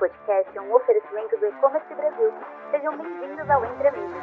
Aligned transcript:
podcast 0.00 0.56
é 0.56 0.60
um 0.62 0.74
oferecimento 0.74 1.36
do 1.36 1.46
E-Commerce 1.46 1.94
Brasil. 1.94 2.32
Sejam 2.70 2.96
bem-vindos 2.96 3.50
ao 3.50 3.62
Entre 3.66 3.86
Amigos. 3.86 4.22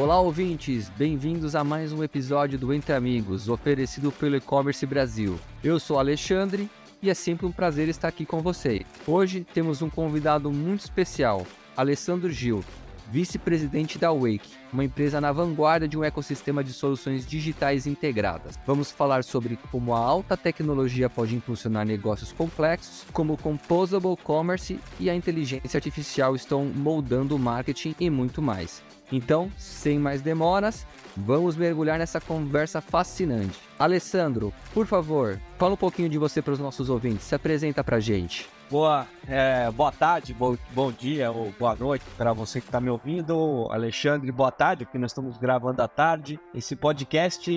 Olá, 0.00 0.20
ouvintes! 0.20 0.88
Bem-vindos 0.90 1.56
a 1.56 1.64
mais 1.64 1.92
um 1.92 2.04
episódio 2.04 2.56
do 2.56 2.72
Entre 2.72 2.92
Amigos, 2.92 3.48
oferecido 3.48 4.12
pelo 4.12 4.36
E-Commerce 4.36 4.86
Brasil. 4.86 5.36
Eu 5.64 5.80
sou 5.80 5.98
Alexandre 5.98 6.70
e 7.02 7.10
é 7.10 7.14
sempre 7.14 7.44
um 7.44 7.50
prazer 7.50 7.88
estar 7.88 8.06
aqui 8.06 8.24
com 8.24 8.38
vocês. 8.38 8.84
Hoje 9.04 9.44
temos 9.52 9.82
um 9.82 9.90
convidado 9.90 10.52
muito 10.52 10.82
especial, 10.82 11.44
Alessandro 11.76 12.30
Gil, 12.30 12.62
vice-presidente 13.10 13.98
da 13.98 14.12
Wake, 14.12 14.52
uma 14.72 14.84
empresa 14.84 15.20
na 15.20 15.32
vanguarda 15.32 15.86
de 15.86 15.96
um 15.96 16.04
ecossistema 16.04 16.64
de 16.64 16.72
soluções 16.72 17.26
digitais 17.26 17.86
integradas. 17.86 18.58
Vamos 18.66 18.90
falar 18.90 19.24
sobre 19.24 19.58
como 19.70 19.94
a 19.94 19.98
alta 19.98 20.36
tecnologia 20.36 21.08
pode 21.08 21.34
impulsionar 21.34 21.86
negócios 21.86 22.32
complexos, 22.32 23.04
como 23.12 23.34
o 23.34 23.38
Composable 23.38 24.16
Commerce 24.16 24.78
e 24.98 25.08
a 25.08 25.14
inteligência 25.14 25.76
artificial 25.76 26.34
estão 26.34 26.64
moldando 26.64 27.36
o 27.36 27.38
marketing 27.38 27.94
e 28.00 28.10
muito 28.10 28.42
mais. 28.42 28.82
Então, 29.12 29.50
sem 29.56 29.98
mais 29.98 30.22
demoras, 30.22 30.86
vamos 31.16 31.56
mergulhar 31.56 31.98
nessa 31.98 32.20
conversa 32.20 32.80
fascinante. 32.80 33.58
Alessandro, 33.78 34.52
por 34.72 34.86
favor, 34.86 35.38
fala 35.58 35.74
um 35.74 35.76
pouquinho 35.76 36.08
de 36.08 36.18
você 36.18 36.40
para 36.40 36.54
os 36.54 36.58
nossos 36.58 36.88
ouvintes, 36.88 37.26
se 37.26 37.34
apresenta 37.34 37.84
para 37.84 37.98
a 37.98 38.00
gente. 38.00 38.48
Boa, 38.74 39.06
é, 39.28 39.70
boa 39.70 39.92
tarde, 39.92 40.34
bom, 40.34 40.56
bom 40.72 40.90
dia 40.90 41.30
ou 41.30 41.54
boa 41.56 41.76
noite 41.76 42.04
para 42.18 42.32
você 42.32 42.60
que 42.60 42.66
está 42.66 42.80
me 42.80 42.90
ouvindo. 42.90 43.68
Alexandre, 43.70 44.32
boa 44.32 44.50
tarde, 44.50 44.84
porque 44.84 44.98
nós 44.98 45.12
estamos 45.12 45.38
gravando 45.38 45.80
à 45.80 45.86
tarde. 45.86 46.40
Esse 46.52 46.74
podcast 46.74 47.48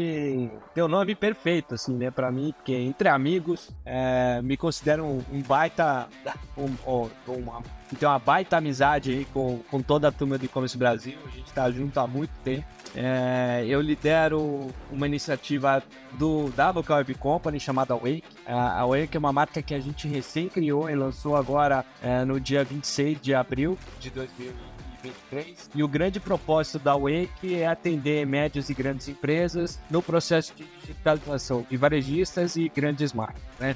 tem 0.75 0.83
o 0.83 0.87
nome 0.87 1.15
perfeito, 1.15 1.73
assim, 1.73 1.95
né, 1.95 2.11
para 2.11 2.31
mim, 2.31 2.53
porque 2.55 2.71
entre 2.71 3.09
amigos 3.09 3.71
é, 3.83 4.43
me 4.43 4.55
considero 4.55 5.05
um, 5.05 5.23
um 5.33 5.41
baita, 5.41 6.07
um, 6.55 6.75
um, 6.87 7.09
uma, 7.33 7.63
tem 7.95 8.07
uma 8.07 8.19
baita 8.19 8.57
amizade 8.57 9.11
aí 9.11 9.25
com, 9.33 9.59
com 9.69 9.81
toda 9.81 10.09
a 10.09 10.11
turma 10.11 10.37
do 10.37 10.45
e-commerce 10.45 10.77
Brasil. 10.77 11.17
A 11.25 11.29
gente 11.29 11.47
está 11.47 11.71
junto 11.71 11.99
há 11.99 12.07
muito 12.07 12.31
tempo. 12.43 12.65
É, 12.95 13.63
eu 13.67 13.79
lidero 13.79 14.67
uma 14.91 15.05
iniciativa 15.05 15.83
do, 16.13 16.49
da 16.49 16.71
Web 16.71 17.13
Company 17.15 17.59
chamada 17.59 17.95
Wake. 17.95 18.23
A, 18.45 18.81
a 18.81 18.85
Wake 18.85 19.15
é 19.15 19.19
uma 19.19 19.31
marca 19.31 19.61
que 19.61 19.73
a 19.73 19.79
gente 19.79 20.07
recém 20.07 20.49
criou 20.49 20.89
e 20.89 20.95
lançou 20.95 21.35
agora 21.35 21.85
é, 22.01 22.25
no 22.25 22.39
dia 22.39 22.63
26 22.63 23.21
de 23.21 23.33
abril 23.33 23.77
de 23.99 24.09
2023. 24.09 25.69
E 25.75 25.83
o 25.83 25.87
grande 25.87 26.19
propósito 26.19 26.79
da 26.79 26.95
Wake 26.95 27.55
é 27.55 27.67
atender 27.67 28.25
médias 28.25 28.69
e 28.69 28.73
grandes 28.73 29.07
empresas 29.07 29.79
no 29.89 30.01
processo 30.01 30.53
de 30.55 30.65
digitalização 30.81 31.65
de 31.69 31.77
varejistas 31.77 32.55
e 32.55 32.67
grandes 32.67 33.13
marcas. 33.13 33.43
Né? 33.59 33.75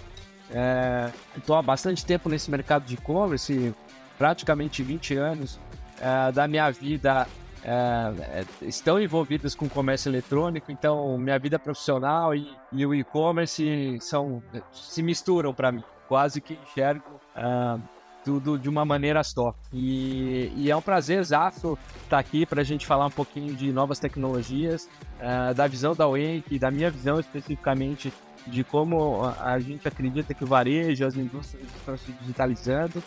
É, 0.50 1.12
Estou 1.38 1.56
há 1.56 1.62
bastante 1.62 2.06
tempo 2.06 2.28
nesse 2.28 2.52
mercado 2.52 2.86
de 2.86 2.96
e-commerce, 2.96 3.74
praticamente 4.22 4.84
20 4.84 5.16
anos 5.16 5.60
é, 6.00 6.32
da 6.32 6.48
minha 6.48 6.70
vida 6.70 7.28
é, 7.64 8.46
estão 8.62 9.02
envolvidas 9.02 9.56
com 9.56 9.68
comércio 9.68 10.10
eletrônico, 10.10 10.72
então 10.72 11.18
minha 11.18 11.40
vida 11.40 11.58
profissional 11.58 12.36
e, 12.36 12.48
e 12.72 12.86
o 12.86 12.94
e-commerce 12.94 13.98
são 14.00 14.44
se 14.72 15.02
misturam 15.02 15.56
para 15.56 15.72
mim. 15.72 15.84
Quase 16.08 16.40
que 16.40 16.54
enxergo 16.54 17.20
é, 17.36 17.80
tudo 18.24 18.60
de 18.60 18.70
uma 18.70 18.86
maneira 18.86 19.24
só. 19.24 19.56
E, 19.74 20.54
e 20.56 20.70
é 20.70 20.76
um 20.76 20.84
prazer 20.84 21.18
exato 21.18 21.76
estar 22.04 22.20
aqui 22.20 22.46
para 22.46 22.62
a 22.62 22.64
gente 22.64 22.86
falar 22.86 23.08
um 23.08 23.12
pouquinho 23.12 23.56
de 23.56 23.72
novas 23.72 23.98
tecnologias, 23.98 24.88
é, 25.20 25.52
da 25.52 25.66
visão 25.66 25.96
da 25.96 26.06
Wake, 26.06 26.60
da 26.60 26.70
minha 26.70 26.92
visão 26.92 27.20
especificamente 27.20 28.14
de 28.46 28.64
como 28.64 29.24
a 29.40 29.60
gente 29.60 29.88
acredita 29.88 30.32
que 30.36 30.44
o 30.44 30.48
varejo, 30.48 31.06
as 31.06 31.16
indústrias 31.16 31.68
estão 31.76 31.98
se 31.98 32.12
digitalizando 32.12 33.02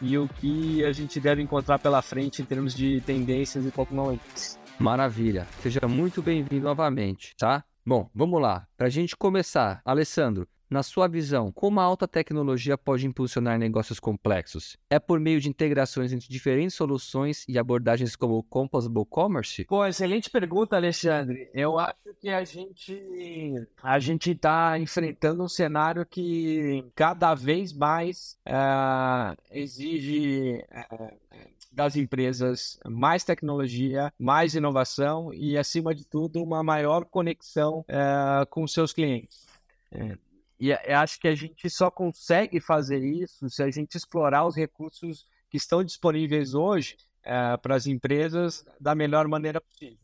e 0.00 0.16
o 0.16 0.28
que 0.28 0.84
a 0.84 0.92
gente 0.92 1.20
deve 1.20 1.42
encontrar 1.42 1.78
pela 1.78 2.02
frente 2.02 2.42
em 2.42 2.44
termos 2.44 2.74
de 2.74 3.00
tendências 3.02 3.64
e 3.66 3.70
tecnologias. 3.70 4.58
Maravilha. 4.78 5.46
Seja 5.60 5.80
muito 5.86 6.22
bem-vindo 6.22 6.64
novamente, 6.64 7.34
tá? 7.36 7.64
Bom, 7.84 8.08
vamos 8.14 8.40
lá. 8.40 8.66
Para 8.76 8.86
a 8.86 8.90
gente 8.90 9.16
começar, 9.16 9.80
Alessandro, 9.84 10.48
na 10.70 10.82
sua 10.82 11.08
visão, 11.08 11.50
como 11.50 11.80
a 11.80 11.82
alta 11.82 12.06
tecnologia 12.06 12.78
pode 12.78 13.06
impulsionar 13.06 13.58
negócios 13.58 13.98
complexos? 13.98 14.76
É 14.88 14.98
por 14.98 15.18
meio 15.18 15.40
de 15.40 15.48
integrações 15.48 16.12
entre 16.12 16.28
diferentes 16.28 16.76
soluções 16.76 17.44
e 17.48 17.58
abordagens 17.58 18.14
como 18.14 18.38
o 18.38 18.42
Composable 18.42 19.04
Commerce? 19.04 19.64
Pô, 19.64 19.84
excelente 19.84 20.30
pergunta, 20.30 20.76
Alexandre. 20.76 21.50
Eu 21.52 21.78
acho 21.78 22.14
que 22.20 22.28
a 22.28 22.44
gente 22.44 23.66
a 23.82 23.98
gente 23.98 24.30
está 24.30 24.78
enfrentando 24.78 25.42
um 25.42 25.48
cenário 25.48 26.06
que 26.06 26.84
cada 26.94 27.34
vez 27.34 27.72
mais 27.72 28.38
uh, 28.46 29.36
exige 29.50 30.64
uh, 30.92 31.12
das 31.72 31.96
empresas 31.96 32.78
mais 32.84 33.24
tecnologia, 33.24 34.12
mais 34.18 34.54
inovação 34.54 35.32
e, 35.32 35.56
acima 35.56 35.94
de 35.94 36.04
tudo, 36.04 36.42
uma 36.42 36.62
maior 36.62 37.04
conexão 37.04 37.80
uh, 37.80 38.46
com 38.50 38.66
seus 38.66 38.92
clientes. 38.92 39.46
É, 39.92 40.16
e 40.60 40.70
eu 40.70 40.98
acho 40.98 41.18
que 41.18 41.26
a 41.26 41.34
gente 41.34 41.70
só 41.70 41.90
consegue 41.90 42.60
fazer 42.60 43.02
isso 43.02 43.48
se 43.48 43.62
a 43.62 43.70
gente 43.70 43.94
explorar 43.94 44.46
os 44.46 44.54
recursos 44.54 45.26
que 45.48 45.56
estão 45.56 45.82
disponíveis 45.82 46.52
hoje 46.52 46.98
é, 47.22 47.56
para 47.56 47.74
as 47.74 47.86
empresas 47.86 48.64
da 48.78 48.94
melhor 48.94 49.26
maneira 49.26 49.58
possível. 49.58 49.98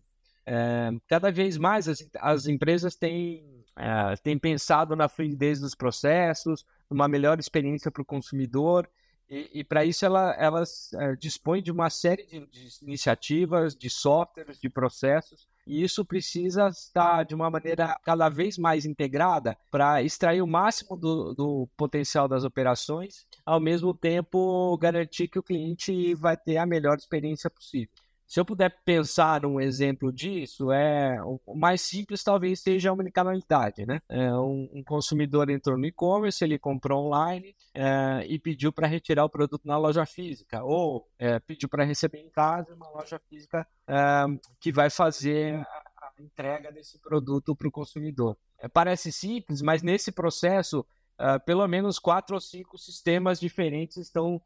É, 0.47 0.91
cada 1.07 1.31
vez 1.31 1.59
mais 1.59 1.89
as, 1.89 2.09
as 2.19 2.47
empresas 2.47 2.97
têm, 2.97 3.65
é, 3.77 4.17
têm 4.17 4.39
pensado 4.39 4.97
na 4.97 5.11
fluidez 5.11 5.61
dos 5.61 5.75
processos, 5.75 6.65
numa 6.89 7.07
melhor 7.07 7.39
experiência 7.39 7.91
para 7.91 8.01
o 8.01 8.07
consumidor, 8.07 8.89
e, 9.29 9.51
e 9.61 9.65
para 9.65 9.85
isso 9.85 10.07
ela, 10.07 10.35
elas 10.39 10.91
é, 10.95 11.17
dispõem 11.17 11.63
de 11.63 11.71
uma 11.71 11.91
série 11.91 12.25
de, 12.25 12.47
de 12.47 12.69
iniciativas, 12.81 13.77
de 13.77 13.91
softwares, 13.91 14.59
de 14.59 14.71
processos 14.71 15.47
e 15.67 15.83
isso 15.83 16.05
precisa 16.05 16.69
estar 16.69 17.25
de 17.25 17.35
uma 17.35 17.51
maneira 17.51 17.99
cada 18.05 18.29
vez 18.29 18.57
mais 18.57 18.87
integrada 18.87 19.57
para 19.71 20.03
extrair 20.03 20.41
o 20.41 20.47
máximo 20.47 20.97
do, 20.97 21.35
do, 21.35 21.69
potencial 21.77 22.29
das 22.29 22.45
operações, 22.45 23.27
ao 23.45 23.61
mesmo 23.61 23.93
tempo 23.93 24.77
garantir 24.79 25.29
que 25.29 25.39
o 25.39 25.43
cliente 25.43 26.15
vai 26.15 26.37
ter 26.37 26.57
a 26.57 26.67
melhor 26.67 26.97
experiência 26.97 27.51
possível. 27.51 27.91
Se 28.27 28.41
eu 28.41 28.45
puder 28.45 28.83
pensar 28.85 29.47
um 29.47 29.61
exemplo 29.61 30.13
disso, 30.13 30.73
é 30.73 31.23
o 31.23 31.41
mais 31.55 31.81
simples 31.81 32.25
talvez 32.25 32.61
seja 32.61 32.91
a 32.91 32.93
omnicanalidade, 32.93 33.87
né? 33.87 34.01
É, 34.09 34.33
um, 34.35 34.69
um, 34.75 34.83
consumidor 34.83 35.49
entrou 35.49 35.79
no 35.79 35.87
e-commerce, 35.87 36.43
ele 36.43 36.59
comprou 36.59 37.07
online 37.07 37.55
é, 37.73 38.27
e 38.27 38.37
pediu 38.37 38.73
para 38.73 38.89
retirar 38.89 39.25
o 39.25 39.31
produto 39.31 39.63
na 39.65 39.79
loja 39.79 40.05
física, 40.05 40.65
ou 40.65 41.09
é, 41.21 41.39
pediu 41.39 41.69
para 41.69 41.85
receber 41.85 42.19
em 42.19 42.29
casa 42.29 42.75
uma 42.75 42.91
loja 42.91 43.21
física 43.29 43.65
é, 43.87 44.25
que 44.59 44.73
vai 44.73 44.91
fazer 44.91 45.55
a, 45.55 45.63
a 45.63 46.23
entrega 46.23 46.73
desse 46.73 46.99
produto 46.99 47.55
para 47.55 47.69
o 47.69 47.73
consumidor. 47.73 48.37
É, 48.59 48.67
parece 48.67 49.13
simples, 49.13 49.63
mas 49.63 49.83
nesse 49.83 50.11
processo, 50.11 50.85
é, 51.17 51.39
pelo 51.39 51.67
menos 51.69 52.01
quatro 52.01 52.35
ou 52.35 52.41
cinco 52.41 52.77
sistemas 52.77 53.39
diferentes 53.39 53.99
estão, 53.99 54.43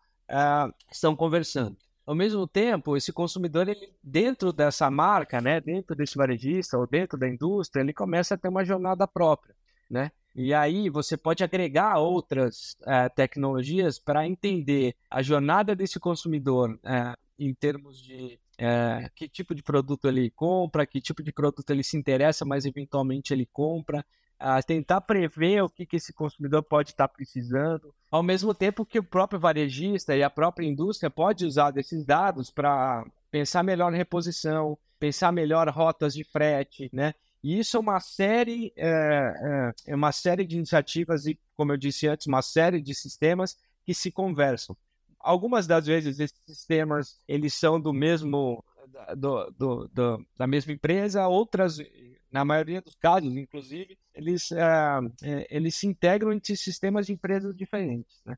estão 0.93 1.17
conversando. 1.17 1.79
Ao 2.11 2.17
mesmo 2.17 2.45
tempo, 2.45 2.97
esse 2.97 3.13
consumidor, 3.13 3.69
ele, 3.69 3.89
dentro 4.03 4.53
dessa 4.53 4.91
marca, 4.91 5.41
né, 5.41 5.61
dentro 5.61 5.95
desse 5.95 6.17
varejista 6.17 6.77
ou 6.77 6.85
dentro 6.85 7.17
da 7.17 7.29
indústria, 7.29 7.83
ele 7.83 7.93
começa 7.93 8.35
a 8.35 8.37
ter 8.37 8.49
uma 8.49 8.65
jornada 8.65 9.07
própria, 9.07 9.55
né? 9.89 10.11
E 10.35 10.53
aí 10.53 10.91
você 10.91 11.17
pode 11.17 11.45
agregar 11.45 12.01
outras 12.01 12.77
é, 12.85 13.09
tecnologias 13.09 14.01
para 14.01 14.27
entender 14.27 14.97
a 15.09 15.23
jornada 15.23 15.77
desse 15.77 16.01
consumidor 16.01 16.77
é, 16.83 17.15
em 17.39 17.55
termos 17.55 18.03
de 18.03 18.41
é, 18.59 19.09
que 19.15 19.29
tipo 19.29 19.55
de 19.55 19.63
produto 19.63 20.09
ele 20.09 20.31
compra, 20.31 20.85
que 20.85 21.01
tipo 21.01 21.23
de 21.23 21.31
produto 21.31 21.71
ele 21.71 21.85
se 21.85 21.97
interessa, 21.97 22.45
mas 22.45 22.65
eventualmente 22.65 23.33
ele 23.33 23.47
compra, 23.53 24.05
a 24.41 24.63
tentar 24.63 25.03
prever 25.03 25.63
o 25.63 25.69
que, 25.69 25.85
que 25.85 25.97
esse 25.97 26.15
consumidor 26.15 26.63
pode 26.63 26.91
estar 26.91 27.07
precisando, 27.07 27.95
ao 28.11 28.23
mesmo 28.23 28.55
tempo 28.55 28.87
que 28.87 28.99
o 28.99 29.05
próprio 29.05 29.39
varejista 29.39 30.17
e 30.17 30.23
a 30.23 30.31
própria 30.31 30.67
indústria 30.67 31.11
pode 31.11 31.45
usar 31.45 31.71
desses 31.71 32.07
dados 32.07 32.51
para 32.51 33.05
pensar 33.31 33.63
melhor 33.63 33.93
reposição, 33.93 34.79
pensar 34.99 35.31
melhor 35.31 35.69
rotas 35.69 36.15
de 36.15 36.25
frete, 36.25 36.89
né? 36.91 37.15
E 37.43 37.59
isso 37.59 37.77
é 37.77 37.81
uma 37.81 38.01
série, 38.01 38.73
é, 38.77 38.89
é, 38.89 39.93
é 39.93 39.95
uma 39.95 40.13
série 40.13 40.47
de 40.47 40.57
iniciativas 40.57 41.27
e, 41.27 41.39
como 41.57 41.73
eu 41.73 41.77
disse 41.77 42.09
antes, 42.09 42.27
uma 42.27 42.43
série 42.43 42.81
de 42.81 42.95
sistemas 42.95 43.57
que 43.85 43.95
se 43.95 44.11
conversam. 44.11 44.77
Algumas 45.19 45.67
das 45.67 45.87
vezes 45.87 46.19
esses 46.19 46.41
sistemas 46.47 47.19
eles 47.29 47.53
são 47.55 47.79
do 47.79 47.93
mesmo 47.93 48.65
do, 49.17 49.51
do, 49.51 49.91
do, 49.93 50.27
da 50.37 50.47
mesma 50.47 50.73
empresa, 50.73 51.29
outras 51.29 51.79
na 52.31 52.45
maioria 52.45 52.81
dos 52.81 52.95
casos, 52.95 53.37
inclusive, 53.37 53.99
eles, 54.15 54.53
é, 54.53 55.47
eles 55.51 55.75
se 55.75 55.87
integram 55.87 56.33
entre 56.33 56.57
sistemas 56.57 57.07
de 57.07 57.13
empresas 57.13 57.55
diferentes. 57.57 58.23
Né? 58.25 58.37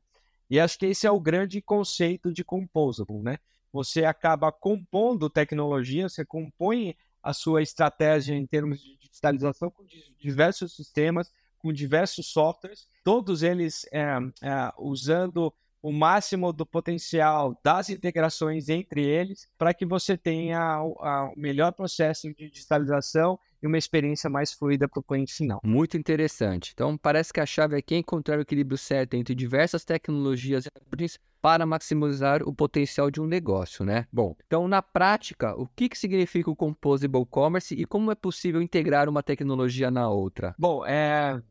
E 0.49 0.59
acho 0.59 0.77
que 0.77 0.85
esse 0.85 1.05
é 1.05 1.11
o 1.11 1.19
grande 1.19 1.61
conceito 1.61 2.31
de 2.31 2.43
composable. 2.43 3.21
Né? 3.21 3.37
você 3.73 4.05
acaba 4.05 4.51
compondo 4.51 5.29
tecnologia, 5.29 6.07
você 6.07 6.23
compõe 6.23 6.95
a 7.23 7.33
sua 7.33 7.63
estratégia 7.63 8.35
em 8.35 8.45
termos 8.45 8.79
de 8.79 8.95
digitalização 8.97 9.71
com 9.71 9.83
diversos 10.19 10.75
sistemas, 10.75 11.31
com 11.57 11.73
diversos 11.73 12.27
softwares, 12.27 12.87
todos 13.03 13.41
eles 13.41 13.87
é, 13.91 14.03
é, 14.41 14.71
usando 14.77 15.51
o 15.83 15.91
máximo 15.91 16.53
do 16.53 16.65
potencial 16.65 17.59
das 17.61 17.89
integrações 17.89 18.69
entre 18.69 19.03
eles 19.03 19.49
para 19.57 19.73
que 19.73 19.85
você 19.85 20.15
tenha 20.15 20.81
o 20.81 21.33
melhor 21.35 21.73
processo 21.73 22.33
de 22.33 22.49
digitalização 22.49 23.37
e 23.61 23.67
uma 23.67 23.77
experiência 23.77 24.29
mais 24.29 24.53
fluida 24.53 24.87
para 24.87 24.99
o 25.01 25.03
cliente 25.03 25.33
final. 25.33 25.59
Muito 25.63 25.97
interessante. 25.97 26.71
Então, 26.73 26.97
parece 26.97 27.33
que 27.33 27.39
a 27.39 27.45
chave 27.45 27.75
aqui 27.75 27.95
é 27.95 27.97
encontrar 27.97 28.37
o 28.37 28.41
equilíbrio 28.41 28.77
certo 28.77 29.15
entre 29.15 29.35
diversas 29.35 29.83
tecnologias 29.83 30.69
para 31.41 31.65
maximizar 31.65 32.41
o 32.43 32.53
potencial 32.53 33.11
de 33.11 33.19
um 33.19 33.25
negócio, 33.25 33.83
né? 33.83 34.07
Bom, 34.11 34.33
então 34.47 34.65
na 34.65 34.81
prática, 34.81 35.53
o 35.59 35.67
que, 35.67 35.89
que 35.89 35.97
significa 35.97 36.49
o 36.49 36.55
Composable 36.55 37.25
Commerce 37.25 37.75
e 37.75 37.85
como 37.85 38.09
é 38.11 38.15
possível 38.15 38.61
integrar 38.61 39.09
uma 39.09 39.21
tecnologia 39.21 39.91
na 39.91 40.09
outra? 40.09 40.55
Bom, 40.57 40.85
é, 40.85 41.41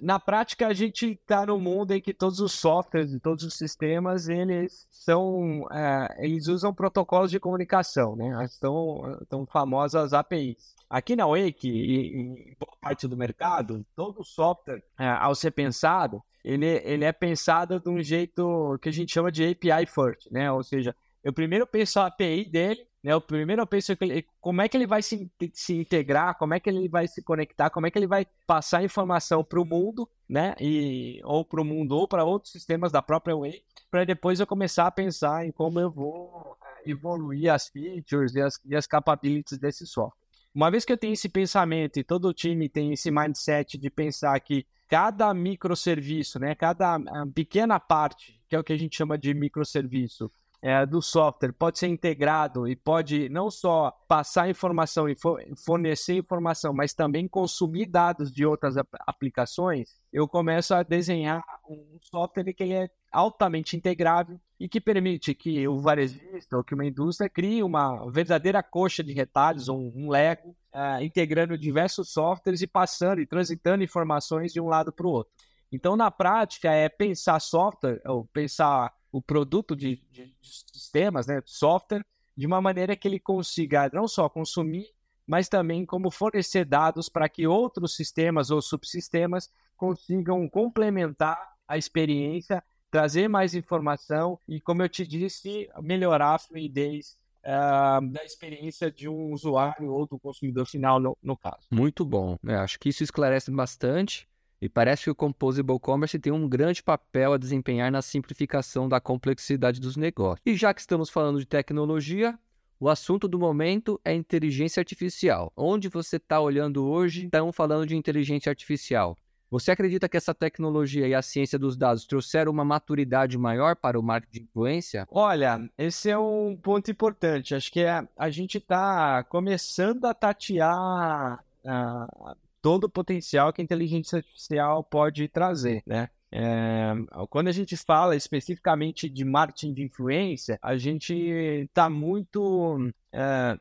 na 0.00 0.18
prática 0.18 0.66
a 0.66 0.74
gente 0.74 1.12
está 1.12 1.44
no 1.46 1.58
mundo 1.58 1.92
em 1.92 2.00
que 2.00 2.14
todos 2.14 2.40
os 2.40 2.52
softwares 2.52 3.12
e 3.12 3.20
todos 3.20 3.44
os 3.44 3.54
sistemas 3.54 4.28
eles 4.28 4.86
são 4.90 5.66
é, 5.72 6.16
eles 6.18 6.46
usam 6.48 6.72
protocolos 6.72 7.30
de 7.30 7.40
comunicação, 7.40 8.16
né? 8.16 8.34
As 8.42 8.58
tão, 8.58 9.18
tão 9.28 9.46
famosas 9.46 10.12
APIs. 10.12 10.76
Aqui 10.88 11.14
na 11.14 11.26
Wake 11.26 11.68
em 11.68 12.56
boa 12.58 12.76
parte 12.80 13.06
do 13.06 13.16
mercado, 13.16 13.84
todo 13.94 14.24
software 14.24 14.82
é, 14.98 15.08
ao 15.08 15.34
ser 15.34 15.50
pensado 15.50 16.22
ele, 16.44 16.66
ele 16.84 17.04
é 17.04 17.12
pensado 17.12 17.78
de 17.78 17.88
um 17.90 18.02
jeito 18.02 18.78
que 18.80 18.88
a 18.88 18.92
gente 18.92 19.12
chama 19.12 19.30
de 19.30 19.44
API 19.44 19.86
first, 19.86 20.30
né? 20.30 20.50
Ou 20.50 20.62
seja, 20.62 20.94
eu 21.22 21.32
primeiro 21.32 21.66
penso 21.66 22.00
a 22.00 22.06
API 22.06 22.44
dele 22.44 22.86
né? 23.08 23.16
O 23.16 23.22
primeiro 23.22 23.62
eu 23.62 23.66
penso 23.66 23.96
que 23.96 24.26
como 24.38 24.60
é 24.60 24.68
que 24.68 24.76
ele 24.76 24.86
vai 24.86 25.00
se, 25.00 25.32
se 25.54 25.74
integrar, 25.74 26.36
como 26.36 26.52
é 26.52 26.60
que 26.60 26.68
ele 26.68 26.86
vai 26.90 27.08
se 27.08 27.22
conectar, 27.22 27.70
como 27.70 27.86
é 27.86 27.90
que 27.90 27.98
ele 27.98 28.06
vai 28.06 28.26
passar 28.46 28.84
informação 28.84 29.42
para 29.42 29.58
o 29.58 29.64
mundo, 29.64 30.06
né? 30.28 30.54
E, 30.60 31.18
ou 31.24 31.42
para 31.42 31.62
o 31.62 31.64
mundo 31.64 31.92
ou 31.92 32.06
para 32.06 32.22
outros 32.22 32.52
sistemas 32.52 32.92
da 32.92 33.00
própria 33.00 33.34
Way, 33.34 33.62
para 33.90 34.04
depois 34.04 34.40
eu 34.40 34.46
começar 34.46 34.86
a 34.86 34.90
pensar 34.90 35.46
em 35.46 35.50
como 35.50 35.80
eu 35.80 35.90
vou 35.90 36.54
eh, 36.62 36.90
evoluir 36.90 37.50
as 37.50 37.70
features 37.70 38.34
e 38.34 38.42
as, 38.42 38.60
e 38.62 38.76
as 38.76 38.86
capabilities 38.86 39.58
desse 39.58 39.86
software. 39.86 40.28
Uma 40.54 40.70
vez 40.70 40.84
que 40.84 40.92
eu 40.92 40.98
tenho 40.98 41.14
esse 41.14 41.30
pensamento 41.30 41.98
e 41.98 42.04
todo 42.04 42.28
o 42.28 42.34
time 42.34 42.68
tem 42.68 42.92
esse 42.92 43.10
mindset 43.10 43.78
de 43.78 43.88
pensar 43.88 44.38
que 44.40 44.66
cada 44.86 45.32
microserviço, 45.32 46.38
né, 46.38 46.54
cada 46.54 46.96
ah, 46.96 47.26
pequena 47.34 47.80
parte, 47.80 48.38
que 48.50 48.54
é 48.54 48.58
o 48.58 48.64
que 48.64 48.74
a 48.74 48.78
gente 48.78 48.94
chama 48.94 49.16
de 49.16 49.32
microserviço, 49.32 50.30
é, 50.60 50.84
do 50.84 51.00
software 51.00 51.52
pode 51.52 51.78
ser 51.78 51.86
integrado 51.86 52.66
e 52.66 52.74
pode 52.74 53.28
não 53.28 53.50
só 53.50 53.92
passar 54.08 54.50
informação 54.50 55.08
e 55.08 55.16
fornecer 55.56 56.14
informação, 56.14 56.72
mas 56.72 56.92
também 56.92 57.28
consumir 57.28 57.86
dados 57.86 58.32
de 58.32 58.44
outras 58.44 58.74
aplicações, 59.06 60.00
eu 60.12 60.26
começo 60.26 60.74
a 60.74 60.82
desenhar 60.82 61.42
um 61.68 61.98
software 62.00 62.52
que 62.52 62.72
é 62.72 62.90
altamente 63.12 63.76
integrável 63.76 64.40
e 64.58 64.68
que 64.68 64.80
permite 64.80 65.34
que 65.34 65.66
o 65.68 65.78
varejista 65.78 66.56
ou 66.56 66.64
que 66.64 66.74
uma 66.74 66.84
indústria 66.84 67.30
crie 67.30 67.62
uma 67.62 68.10
verdadeira 68.10 68.62
coxa 68.62 69.04
de 69.04 69.12
retalhos, 69.12 69.68
um, 69.68 69.92
um 69.94 70.10
Lego, 70.10 70.56
uh, 70.74 71.02
integrando 71.02 71.56
diversos 71.56 72.12
softwares 72.12 72.60
e 72.60 72.66
passando 72.66 73.20
e 73.20 73.26
transitando 73.26 73.84
informações 73.84 74.52
de 74.52 74.60
um 74.60 74.66
lado 74.66 74.92
para 74.92 75.06
o 75.06 75.10
outro. 75.10 75.32
Então, 75.70 75.96
na 75.96 76.10
prática, 76.10 76.72
é 76.72 76.88
pensar 76.88 77.38
software, 77.40 78.00
ou 78.06 78.24
pensar 78.26 78.92
o 79.10 79.22
produto 79.22 79.74
de, 79.74 80.02
de, 80.10 80.26
de 80.26 80.48
sistemas, 80.72 81.26
né, 81.26 81.42
software, 81.44 82.04
de 82.36 82.46
uma 82.46 82.60
maneira 82.60 82.96
que 82.96 83.08
ele 83.08 83.18
consiga 83.18 83.90
não 83.92 84.06
só 84.06 84.28
consumir, 84.28 84.86
mas 85.26 85.48
também 85.48 85.84
como 85.84 86.10
fornecer 86.10 86.64
dados 86.64 87.08
para 87.08 87.28
que 87.28 87.46
outros 87.46 87.96
sistemas 87.96 88.50
ou 88.50 88.62
subsistemas 88.62 89.50
consigam 89.76 90.48
complementar 90.48 91.38
a 91.66 91.76
experiência, 91.76 92.62
trazer 92.90 93.28
mais 93.28 93.54
informação 93.54 94.38
e, 94.48 94.60
como 94.60 94.82
eu 94.82 94.88
te 94.88 95.06
disse, 95.06 95.68
melhorar 95.82 96.34
a 96.34 96.38
fluidez 96.38 97.18
uh, 97.44 98.06
da 98.10 98.24
experiência 98.24 98.90
de 98.90 99.08
um 99.08 99.32
usuário 99.32 99.90
ou 99.92 100.06
do 100.06 100.18
consumidor 100.18 100.66
final, 100.66 100.98
no, 100.98 101.16
no 101.22 101.36
caso. 101.36 101.66
Muito 101.70 102.04
bom. 102.04 102.38
Eu 102.42 102.50
é, 102.50 102.56
acho 102.56 102.78
que 102.78 102.88
isso 102.88 103.02
esclarece 103.02 103.50
bastante. 103.50 104.28
E 104.60 104.68
parece 104.68 105.04
que 105.04 105.10
o 105.10 105.14
Composable 105.14 105.78
Commerce 105.78 106.18
tem 106.18 106.32
um 106.32 106.48
grande 106.48 106.82
papel 106.82 107.32
a 107.32 107.38
desempenhar 107.38 107.92
na 107.92 108.02
simplificação 108.02 108.88
da 108.88 109.00
complexidade 109.00 109.80
dos 109.80 109.96
negócios. 109.96 110.42
E 110.44 110.56
já 110.56 110.74
que 110.74 110.80
estamos 110.80 111.08
falando 111.08 111.38
de 111.38 111.46
tecnologia, 111.46 112.36
o 112.80 112.88
assunto 112.88 113.28
do 113.28 113.38
momento 113.38 114.00
é 114.04 114.12
inteligência 114.12 114.80
artificial. 114.80 115.52
Onde 115.56 115.88
você 115.88 116.16
está 116.16 116.40
olhando 116.40 116.84
hoje, 116.84 117.24
estão 117.24 117.52
falando 117.52 117.86
de 117.86 117.96
inteligência 117.96 118.50
artificial. 118.50 119.16
Você 119.50 119.70
acredita 119.70 120.08
que 120.08 120.16
essa 120.16 120.34
tecnologia 120.34 121.08
e 121.08 121.14
a 121.14 121.22
ciência 121.22 121.58
dos 121.58 121.76
dados 121.76 122.04
trouxeram 122.04 122.52
uma 122.52 122.64
maturidade 122.64 123.38
maior 123.38 123.76
para 123.76 123.98
o 123.98 124.02
marketing 124.02 124.40
de 124.40 124.44
influência? 124.44 125.08
Olha, 125.10 125.70
esse 125.78 126.10
é 126.10 126.18
um 126.18 126.54
ponto 126.56 126.90
importante. 126.90 127.54
Acho 127.54 127.72
que 127.72 127.80
é, 127.80 128.06
a 128.16 128.28
gente 128.28 128.58
está 128.58 129.24
começando 129.24 130.04
a 130.04 130.12
tatear 130.12 131.42
uh, 131.64 132.36
todo 132.60 132.84
o 132.84 132.90
potencial 132.90 133.52
que 133.52 133.60
a 133.60 133.64
inteligência 133.64 134.18
artificial 134.18 134.82
pode 134.84 135.28
trazer, 135.28 135.82
né? 135.86 136.08
É, 136.30 136.92
quando 137.30 137.48
a 137.48 137.52
gente 137.52 137.74
fala 137.76 138.14
especificamente 138.14 139.08
de 139.08 139.24
marketing 139.24 139.72
de 139.72 139.82
influência, 139.82 140.58
a 140.60 140.76
gente 140.76 141.14
está 141.14 141.88
muito 141.88 142.92
é, 143.10 143.58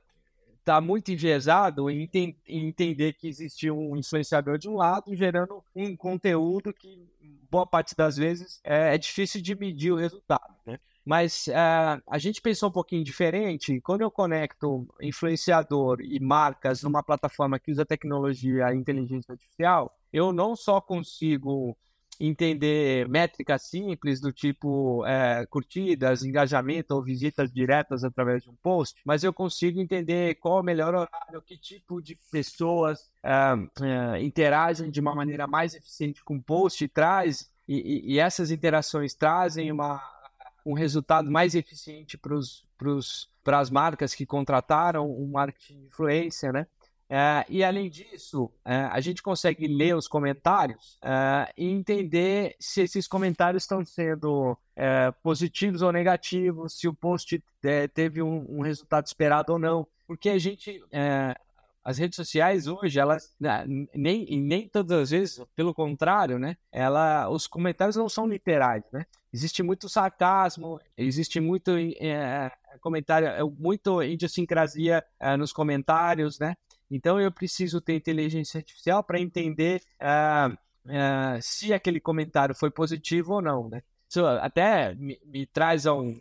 tá 0.65 0.81
muito 0.81 1.09
enviesado 1.09 1.89
em, 1.89 2.09
em, 2.13 2.35
entender 2.45 3.13
que 3.13 3.29
existe 3.29 3.71
um 3.71 3.95
influenciador 3.95 4.57
de 4.57 4.67
um 4.67 4.75
lado 4.75 5.15
gerando 5.15 5.63
um 5.73 5.95
conteúdo 5.95 6.73
que 6.73 7.07
boa 7.49 7.65
parte 7.65 7.95
das 7.95 8.17
vezes 8.17 8.59
é, 8.65 8.93
é 8.95 8.97
difícil 8.97 9.41
de 9.41 9.55
medir 9.55 9.93
o 9.93 9.95
resultado, 9.95 10.53
né? 10.65 10.77
Mas 11.07 11.47
uh, 11.47 12.03
a 12.05 12.17
gente 12.17 12.41
pensou 12.41 12.67
um 12.67 12.71
pouquinho 12.71 13.01
diferente. 13.01 13.79
Quando 13.79 14.01
eu 14.01 14.11
conecto 14.11 14.85
influenciador 15.01 16.01
e 16.01 16.19
marcas 16.19 16.83
numa 16.83 17.01
plataforma 17.01 17.57
que 17.57 17.71
usa 17.71 17.85
tecnologia 17.85 18.73
e 18.73 18.75
inteligência 18.75 19.31
artificial, 19.31 19.97
eu 20.11 20.33
não 20.33 20.53
só 20.53 20.81
consigo 20.81 21.77
entender 22.19 23.07
métricas 23.07 23.69
simples 23.69 24.19
do 24.19 24.33
tipo 24.33 25.05
é, 25.05 25.45
curtidas, 25.45 26.23
engajamento 26.23 26.93
ou 26.93 27.01
visitas 27.01 27.53
diretas 27.53 28.03
através 28.03 28.43
de 28.43 28.49
um 28.49 28.55
post, 28.61 28.99
mas 29.05 29.23
eu 29.23 29.31
consigo 29.31 29.79
entender 29.79 30.35
qual 30.35 30.57
é 30.57 30.61
o 30.61 30.65
melhor 30.65 30.93
horário, 30.93 31.41
que 31.45 31.57
tipo 31.57 32.01
de 32.01 32.19
pessoas 32.29 33.09
é, 33.23 34.21
interagem 34.21 34.91
de 34.91 34.99
uma 34.99 35.15
maneira 35.15 35.47
mais 35.47 35.73
eficiente 35.73 36.21
com 36.21 36.35
o 36.35 36.43
post 36.43 36.83
e 36.83 36.87
traz 36.89 37.49
e, 37.67 38.13
e 38.13 38.19
essas 38.19 38.49
interações 38.49 39.13
trazem 39.13 39.71
uma 39.71 40.01
um 40.67 40.73
resultado 40.73 41.31
mais 41.31 41.55
eficiente 41.55 42.17
para 42.17 43.59
as 43.59 43.69
marcas 43.69 44.13
que 44.13 44.25
contrataram 44.25 45.09
um 45.09 45.27
marketing 45.27 45.79
de 45.79 45.85
influência, 45.85 46.51
né? 46.51 46.67
É, 47.09 47.45
e 47.47 47.63
além 47.63 47.89
disso, 47.89 48.51
é, 48.65 48.75
a 48.75 48.99
gente 48.99 49.23
consegue 49.23 49.65
ler 49.65 49.95
os 49.95 50.09
comentários 50.09 50.99
é, 51.01 51.53
e 51.57 51.65
entender 51.69 52.53
se 52.59 52.81
esses 52.81 53.07
comentários 53.07 53.63
estão 53.63 53.85
sendo 53.85 54.57
é, 54.75 55.09
positivos 55.23 55.81
ou 55.81 55.89
negativos, 55.93 56.77
se 56.77 56.85
o 56.85 56.93
post 56.93 57.41
é, 57.63 57.87
teve 57.87 58.21
um, 58.21 58.45
um, 58.49 58.61
resultado 58.61 59.05
esperado 59.05 59.53
ou 59.53 59.59
não. 59.59 59.87
Porque 60.05 60.27
a 60.29 60.37
gente, 60.37 60.83
é, 60.91 61.33
as 61.87 61.97
redes 61.97 62.17
sociais 62.17 62.67
hoje, 62.67 62.99
elas 62.99 63.33
né, 63.39 63.63
nem, 63.95 64.25
nem 64.41 64.67
todas 64.67 65.03
as 65.03 65.09
vezes, 65.09 65.41
pelo 65.55 65.73
contrário, 65.73 66.37
né? 66.37 66.57
Ela, 66.69 67.29
os 67.29 67.47
comentários 67.47 67.95
não 67.95 68.09
são 68.09 68.27
literais, 68.27 68.83
né? 68.91 69.05
Existe 69.31 69.63
muito 69.63 69.87
sarcasmo, 69.87 70.81
existe 70.97 71.39
muito 71.39 71.71
é, 71.77 72.51
comentário, 72.81 73.29
é, 73.29 73.41
muito 73.41 74.03
idiosincrasia 74.03 75.01
é, 75.17 75.37
nos 75.37 75.53
comentários, 75.53 76.37
né? 76.37 76.57
Então 76.91 77.21
eu 77.21 77.31
preciso 77.31 77.79
ter 77.79 77.95
inteligência 77.95 78.57
artificial 78.57 79.01
para 79.01 79.21
entender 79.21 79.81
uh, 80.01 80.57
se 81.41 81.73
aquele 81.73 82.01
comentário 82.01 82.53
foi 82.53 82.69
positivo 82.69 83.35
ou 83.35 83.41
não, 83.41 83.69
né? 83.69 83.81
Isso 84.09 84.25
até 84.25 84.93
me, 84.93 85.17
me 85.25 85.45
traz 85.45 85.87
a 85.87 85.93
um, 85.93 86.19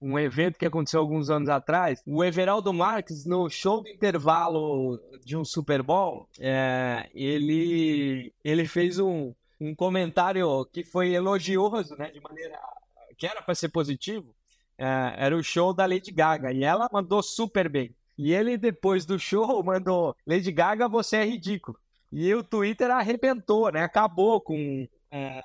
um 0.00 0.18
evento 0.18 0.58
que 0.58 0.66
aconteceu 0.66 1.00
alguns 1.00 1.30
anos 1.30 1.48
atrás. 1.48 2.02
O 2.06 2.22
Everaldo 2.22 2.72
Marques, 2.72 3.24
no 3.24 3.48
show 3.48 3.82
de 3.82 3.92
intervalo 3.92 5.00
de 5.24 5.36
um 5.36 5.44
Super 5.44 5.82
Bowl, 5.82 6.28
é, 6.38 7.08
ele, 7.14 8.32
ele 8.44 8.66
fez 8.66 8.98
um, 8.98 9.32
um 9.60 9.74
comentário 9.74 10.64
que 10.72 10.84
foi 10.84 11.14
elogioso, 11.14 11.96
né, 11.96 12.10
de 12.10 12.20
maneira 12.20 12.58
que 13.16 13.26
era 13.26 13.42
para 13.42 13.54
ser 13.54 13.70
positivo. 13.70 14.34
É, 14.78 15.14
era 15.16 15.36
o 15.36 15.42
show 15.42 15.72
da 15.72 15.86
Lady 15.86 16.12
Gaga 16.12 16.52
e 16.52 16.62
ela 16.62 16.88
mandou 16.92 17.22
super 17.22 17.68
bem. 17.68 17.94
E 18.18 18.32
ele, 18.32 18.56
depois 18.56 19.04
do 19.04 19.18
show, 19.18 19.62
mandou: 19.64 20.14
Lady 20.26 20.52
Gaga, 20.52 20.88
você 20.88 21.16
é 21.16 21.24
ridículo. 21.24 21.78
E 22.12 22.32
o 22.34 22.42
Twitter 22.42 22.90
arrebentou, 22.90 23.70
né? 23.72 23.82
Acabou 23.82 24.40
com, 24.40 24.86
é, 25.10 25.42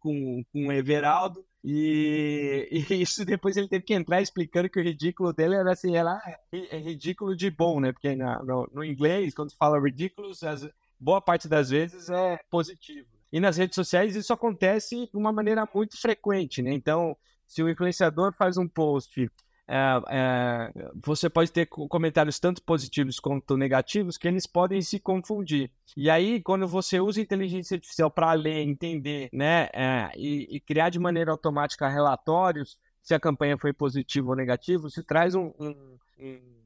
com, 0.00 0.44
com 0.52 0.66
o 0.66 0.72
Everaldo 0.72 1.44
E, 1.66 2.68
e, 2.70 3.00
isso 3.00 3.24
depois 3.24 3.56
ele 3.56 3.68
teve 3.68 3.86
que 3.86 3.94
entrar 3.94 4.20
explicando 4.20 4.68
que 4.68 4.78
o 4.78 4.82
ridículo 4.82 5.32
dele 5.32 5.54
era 5.54 5.72
assim, 5.72 5.96
era 5.96 6.20
é 6.52 6.78
ridículo 6.78 7.34
de 7.34 7.50
bom, 7.50 7.80
né? 7.80 7.90
Porque 7.90 8.14
na, 8.14 8.42
no, 8.42 8.68
no, 8.70 8.84
inglês, 8.84 9.34
quando 9.34 9.56
fala 9.56 9.80
ridiculous, 9.80 10.42
as, 10.42 10.68
boa 11.00 11.22
parte 11.22 11.48
das 11.48 11.70
vezes 11.70 12.10
é 12.10 12.38
positivo. 12.50 13.08
E 13.32 13.40
nas 13.40 13.56
redes 13.56 13.76
sociais 13.76 14.14
isso 14.14 14.32
acontece 14.32 15.08
de 15.10 15.16
uma 15.16 15.32
maneira 15.32 15.66
muito 15.74 15.98
frequente, 15.98 16.60
né? 16.60 16.70
Então, 16.70 17.16
se 17.48 17.62
o 17.62 17.68
influenciador 17.68 18.34
faz 18.34 18.58
um 18.58 18.68
post 18.68 19.30
é, 19.66 20.02
é, 20.08 20.72
você 21.02 21.30
pode 21.30 21.50
ter 21.50 21.66
comentários 21.66 22.38
tanto 22.38 22.62
positivos 22.62 23.18
quanto 23.18 23.56
negativos 23.56 24.18
que 24.18 24.28
eles 24.28 24.46
podem 24.46 24.82
se 24.82 24.98
confundir. 25.00 25.70
E 25.96 26.10
aí, 26.10 26.42
quando 26.42 26.66
você 26.68 27.00
usa 27.00 27.20
inteligência 27.20 27.76
artificial 27.76 28.10
para 28.10 28.32
ler, 28.32 28.60
entender, 28.60 29.28
né, 29.32 29.68
é, 29.72 30.10
e, 30.16 30.56
e, 30.56 30.60
criar 30.60 30.90
de 30.90 30.98
maneira 30.98 31.30
automática 31.30 31.88
relatórios 31.88 32.78
se 33.02 33.14
a 33.14 33.20
campanha 33.20 33.58
foi 33.58 33.72
positiva 33.72 34.30
ou 34.30 34.36
negativa, 34.36 34.82
você 34.82 35.02
traz 35.02 35.34
um, 35.34 35.52
um, 35.58 35.98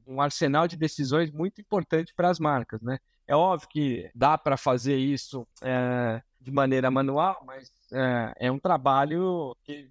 um 0.07 0.21
arsenal 0.21 0.67
de 0.67 0.77
decisões 0.77 1.31
muito 1.31 1.59
importante 1.59 2.13
para 2.13 2.29
as 2.29 2.39
marcas, 2.39 2.81
né? 2.81 2.97
É 3.27 3.35
óbvio 3.35 3.69
que 3.69 4.09
dá 4.15 4.37
para 4.37 4.57
fazer 4.57 4.95
isso 4.95 5.45
é, 5.61 6.21
de 6.39 6.49
maneira 6.49 6.89
manual, 6.89 7.43
mas 7.45 7.71
é, 7.91 8.47
é 8.47 8.51
um 8.51 8.57
trabalho 8.57 9.55
que 9.63 9.89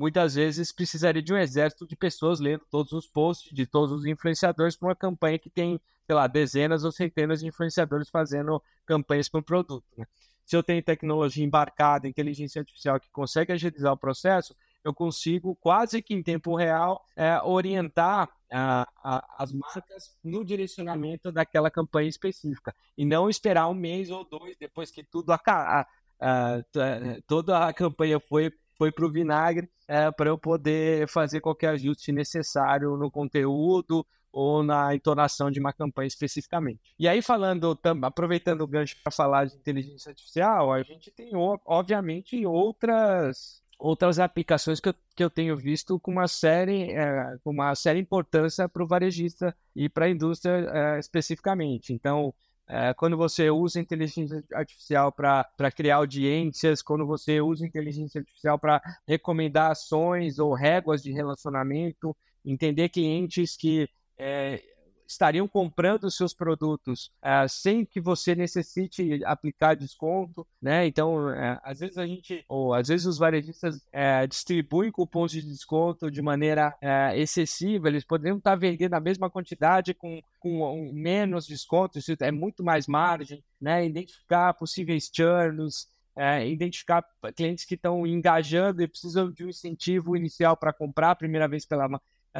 muitas 0.00 0.34
vezes 0.34 0.72
precisaria 0.72 1.20
de 1.20 1.30
um 1.30 1.36
exército 1.36 1.86
de 1.86 1.94
pessoas 1.94 2.40
lendo 2.40 2.64
todos 2.70 2.90
os 2.92 3.06
posts 3.06 3.54
de 3.54 3.66
todos 3.66 3.92
os 3.92 4.06
influenciadores 4.06 4.74
para 4.74 4.88
uma 4.88 4.96
campanha 4.96 5.38
que 5.38 5.50
tem, 5.50 5.78
sei 6.06 6.14
lá, 6.14 6.26
dezenas 6.26 6.84
ou 6.84 6.90
centenas 6.90 7.40
de 7.40 7.46
influenciadores 7.46 8.08
fazendo 8.08 8.62
campanhas 8.86 9.28
para 9.28 9.40
um 9.40 9.42
produto. 9.42 9.84
Né? 9.98 10.06
Se 10.46 10.56
eu 10.56 10.62
tenho 10.62 10.82
tecnologia 10.82 11.44
embarcada, 11.44 12.08
inteligência 12.08 12.60
artificial 12.60 12.98
que 12.98 13.10
consegue 13.10 13.52
agilizar 13.52 13.92
o 13.92 13.96
processo, 13.96 14.56
eu 14.82 14.94
consigo 14.94 15.54
quase 15.56 16.00
que 16.00 16.14
em 16.14 16.22
tempo 16.22 16.56
real 16.56 17.04
é, 17.14 17.38
orientar 17.42 18.30
a, 18.50 18.88
a, 19.04 19.34
as 19.38 19.52
marcas 19.52 20.16
no 20.24 20.42
direcionamento 20.46 21.30
daquela 21.30 21.70
campanha 21.70 22.08
específica 22.08 22.74
e 22.96 23.04
não 23.04 23.28
esperar 23.28 23.68
um 23.68 23.74
mês 23.74 24.08
ou 24.08 24.24
dois 24.24 24.56
depois 24.56 24.90
que 24.90 25.04
tudo 25.04 25.30
a, 25.30 25.84
toda 27.26 27.66
a 27.66 27.72
campanha 27.74 28.18
foi 28.18 28.50
foi 28.80 28.90
para 28.90 29.04
o 29.04 29.10
vinagre 29.10 29.68
é, 29.86 30.10
para 30.10 30.30
eu 30.30 30.38
poder 30.38 31.06
fazer 31.06 31.42
qualquer 31.42 31.68
ajuste 31.68 32.10
necessário 32.12 32.96
no 32.96 33.10
conteúdo 33.10 34.06
ou 34.32 34.62
na 34.62 34.94
entonação 34.94 35.50
de 35.50 35.60
uma 35.60 35.70
campanha 35.70 36.06
especificamente. 36.06 36.80
E 36.98 37.06
aí, 37.06 37.20
falando, 37.20 37.78
aproveitando 38.02 38.62
o 38.62 38.66
gancho 38.66 38.96
para 39.02 39.12
falar 39.12 39.44
de 39.44 39.54
inteligência 39.54 40.08
artificial, 40.08 40.72
a 40.72 40.82
gente 40.82 41.10
tem, 41.10 41.32
obviamente, 41.66 42.46
outras 42.46 43.60
outras 43.78 44.18
aplicações 44.18 44.78
que 44.78 44.90
eu, 44.90 44.94
que 45.16 45.24
eu 45.24 45.30
tenho 45.30 45.56
visto 45.56 45.98
com 46.00 46.10
uma 46.12 46.28
série 46.28 46.92
é, 46.92 47.36
com 47.42 47.50
uma 47.50 47.74
séria 47.74 47.98
importância 47.98 48.68
para 48.68 48.82
o 48.82 48.86
varejista 48.86 49.54
e 49.76 49.90
para 49.90 50.06
a 50.06 50.10
indústria 50.10 50.70
é, 50.72 50.98
especificamente. 50.98 51.92
Então, 51.92 52.32
é, 52.72 52.94
quando 52.94 53.16
você 53.16 53.50
usa 53.50 53.80
inteligência 53.80 54.44
artificial 54.54 55.10
para 55.10 55.72
criar 55.74 55.96
audiências, 55.96 56.80
quando 56.80 57.04
você 57.04 57.40
usa 57.40 57.66
inteligência 57.66 58.20
artificial 58.20 58.60
para 58.60 58.80
recomendar 59.08 59.72
ações 59.72 60.38
ou 60.38 60.54
réguas 60.54 61.02
de 61.02 61.10
relacionamento, 61.10 62.16
entender 62.44 62.88
clientes 62.88 63.56
que 63.56 63.88
é, 64.16 64.62
estariam 65.10 65.48
comprando 65.48 66.10
seus 66.10 66.32
produtos 66.32 67.10
uh, 67.22 67.48
sem 67.48 67.84
que 67.84 68.00
você 68.00 68.34
necessite 68.34 69.20
aplicar 69.24 69.74
desconto, 69.74 70.46
né? 70.62 70.86
Então, 70.86 71.28
uh, 71.28 71.58
às 71.62 71.80
vezes 71.80 71.98
a 71.98 72.06
gente, 72.06 72.44
ou 72.48 72.72
às 72.72 72.88
vezes 72.88 73.06
os 73.06 73.18
varejistas 73.18 73.76
uh, 73.76 74.26
distribuem 74.28 74.92
cupons 74.92 75.32
de 75.32 75.42
desconto 75.42 76.10
de 76.10 76.22
maneira 76.22 76.76
excessiva, 77.14 77.88
eles 77.88 78.04
poderiam 78.04 78.38
estar 78.38 78.54
vendendo 78.54 78.94
a 78.94 79.00
mesma 79.00 79.28
quantidade 79.28 79.94
com, 79.94 80.20
com 80.38 80.90
menos 80.92 81.46
desconto, 81.46 81.98
isso 81.98 82.14
é 82.20 82.30
muito 82.30 82.62
mais 82.62 82.86
margem, 82.86 83.42
né? 83.60 83.84
Identificar 83.84 84.54
possíveis 84.54 85.10
churns, 85.12 85.88
é, 86.16 86.46
identificar 86.48 87.04
clientes 87.34 87.64
que 87.64 87.74
estão 87.74 88.06
engajando 88.06 88.82
e 88.82 88.88
precisam 88.88 89.30
de 89.30 89.44
um 89.44 89.48
incentivo 89.48 90.16
inicial 90.16 90.56
para 90.56 90.72
comprar 90.72 91.12
a 91.12 91.16
primeira 91.16 91.48
vez 91.48 91.64
pela, 91.64 91.88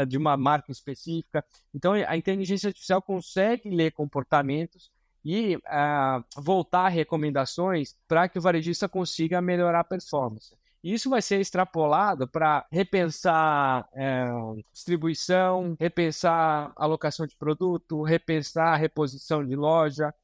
de 0.06 0.16
uma 0.16 0.37
marca 0.37 0.70
específica. 0.70 1.44
Então, 1.75 1.92
a 1.92 2.16
inteligência 2.16 2.68
artificial 2.68 3.02
consegue 3.02 3.70
ler 3.70 3.92
comportamentos 3.92 4.90
e 5.25 5.56
uh, 5.56 6.25
voltar 6.37 6.88
recomendações 6.88 7.94
para 8.09 8.28
que 8.28 8.38
o 8.38 8.42
varejista 8.42 8.88
consiga 8.88 9.40
melhorar 9.40 9.80
a 9.80 9.85
performance. 9.85 10.56
Isso 10.82 11.11
vai 11.11 11.20
ser 11.20 11.38
extrapolado 11.40 12.26
para 12.26 12.66
repensar 12.73 13.87
é, 13.92 14.25
distribuição, 14.73 15.76
repensar 15.78 16.73
alocação 16.75 17.26
de 17.26 17.37
produto, 17.37 18.02
repensar 18.02 18.78
reposição 18.78 19.44
de 19.44 19.54
loja, 19.54 20.14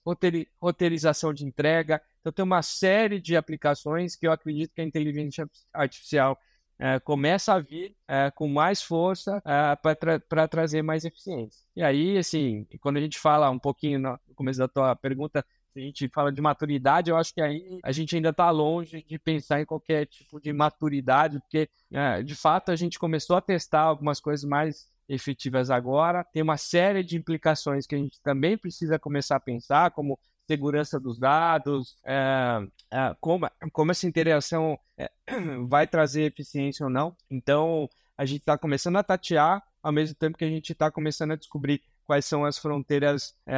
roteirização 0.58 1.34
de 1.34 1.44
entrega. 1.44 2.00
Então, 2.20 2.32
tem 2.32 2.42
uma 2.42 2.62
série 2.62 3.20
de 3.20 3.36
aplicações 3.36 4.16
que 4.16 4.26
eu 4.26 4.32
acredito 4.32 4.72
que 4.74 4.80
a 4.80 4.84
inteligência 4.84 5.46
artificial 5.74 6.38
é, 6.78 7.00
começa 7.00 7.54
a 7.54 7.60
vir 7.60 7.96
é, 8.06 8.30
com 8.30 8.48
mais 8.48 8.82
força 8.82 9.42
é, 9.44 9.76
para 9.76 10.20
tra 10.20 10.48
trazer 10.48 10.82
mais 10.82 11.04
eficiência. 11.04 11.64
E 11.74 11.82
aí, 11.82 12.18
assim, 12.18 12.66
quando 12.80 12.98
a 12.98 13.00
gente 13.00 13.18
fala 13.18 13.50
um 13.50 13.58
pouquinho 13.58 13.98
no 13.98 14.18
começo 14.34 14.58
da 14.58 14.68
tua 14.68 14.94
pergunta, 14.94 15.44
a 15.74 15.80
gente 15.80 16.08
fala 16.08 16.32
de 16.32 16.40
maturidade, 16.40 17.10
eu 17.10 17.16
acho 17.16 17.34
que 17.34 17.40
aí 17.40 17.78
a 17.82 17.92
gente 17.92 18.16
ainda 18.16 18.30
está 18.30 18.50
longe 18.50 19.02
de 19.02 19.18
pensar 19.18 19.60
em 19.60 19.66
qualquer 19.66 20.06
tipo 20.06 20.40
de 20.40 20.52
maturidade, 20.52 21.38
porque 21.40 21.68
é, 21.92 22.22
de 22.22 22.34
fato 22.34 22.70
a 22.70 22.76
gente 22.76 22.98
começou 22.98 23.36
a 23.36 23.40
testar 23.40 23.82
algumas 23.82 24.20
coisas 24.20 24.48
mais 24.48 24.88
efetivas 25.08 25.70
agora, 25.70 26.24
tem 26.24 26.42
uma 26.42 26.56
série 26.56 27.02
de 27.04 27.16
implicações 27.16 27.86
que 27.86 27.94
a 27.94 27.98
gente 27.98 28.20
também 28.22 28.56
precisa 28.56 28.98
começar 28.98 29.36
a 29.36 29.40
pensar, 29.40 29.90
como 29.92 30.18
segurança 30.46 30.98
dos 31.00 31.18
dados, 31.18 31.96
é, 32.04 32.66
é, 32.90 33.16
como, 33.20 33.50
como 33.72 33.90
essa 33.90 34.06
interação 34.06 34.78
é, 34.96 35.10
vai 35.68 35.86
trazer 35.86 36.22
eficiência 36.22 36.84
ou 36.84 36.90
não. 36.90 37.16
Então, 37.30 37.88
a 38.16 38.24
gente 38.24 38.40
está 38.40 38.56
começando 38.56 38.96
a 38.96 39.02
tatear, 39.02 39.62
ao 39.82 39.92
mesmo 39.92 40.14
tempo 40.14 40.38
que 40.38 40.44
a 40.44 40.48
gente 40.48 40.72
está 40.72 40.90
começando 40.90 41.32
a 41.32 41.36
descobrir 41.36 41.82
quais 42.06 42.24
são 42.24 42.44
as 42.44 42.58
fronteiras 42.58 43.34
é, 43.46 43.54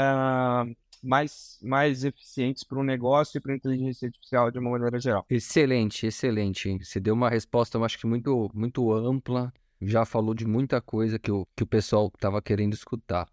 mais, 1.02 1.58
mais 1.62 2.04
eficientes 2.04 2.64
para 2.64 2.78
o 2.78 2.84
negócio 2.84 3.38
e 3.38 3.40
para 3.40 3.52
a 3.52 3.56
inteligência 3.56 4.06
artificial 4.06 4.50
de 4.50 4.58
uma 4.58 4.70
maneira 4.70 4.98
geral. 4.98 5.24
Excelente, 5.28 6.06
excelente. 6.06 6.84
Você 6.84 6.98
deu 6.98 7.14
uma 7.14 7.30
resposta, 7.30 7.78
eu 7.78 7.84
acho 7.84 7.98
que 7.98 8.06
muito, 8.06 8.50
muito 8.54 8.92
ampla, 8.92 9.52
já 9.80 10.04
falou 10.04 10.34
de 10.34 10.46
muita 10.46 10.80
coisa 10.80 11.18
que 11.18 11.30
o, 11.30 11.46
que 11.54 11.62
o 11.62 11.66
pessoal 11.66 12.10
estava 12.14 12.42
querendo 12.42 12.74
escutar. 12.74 13.28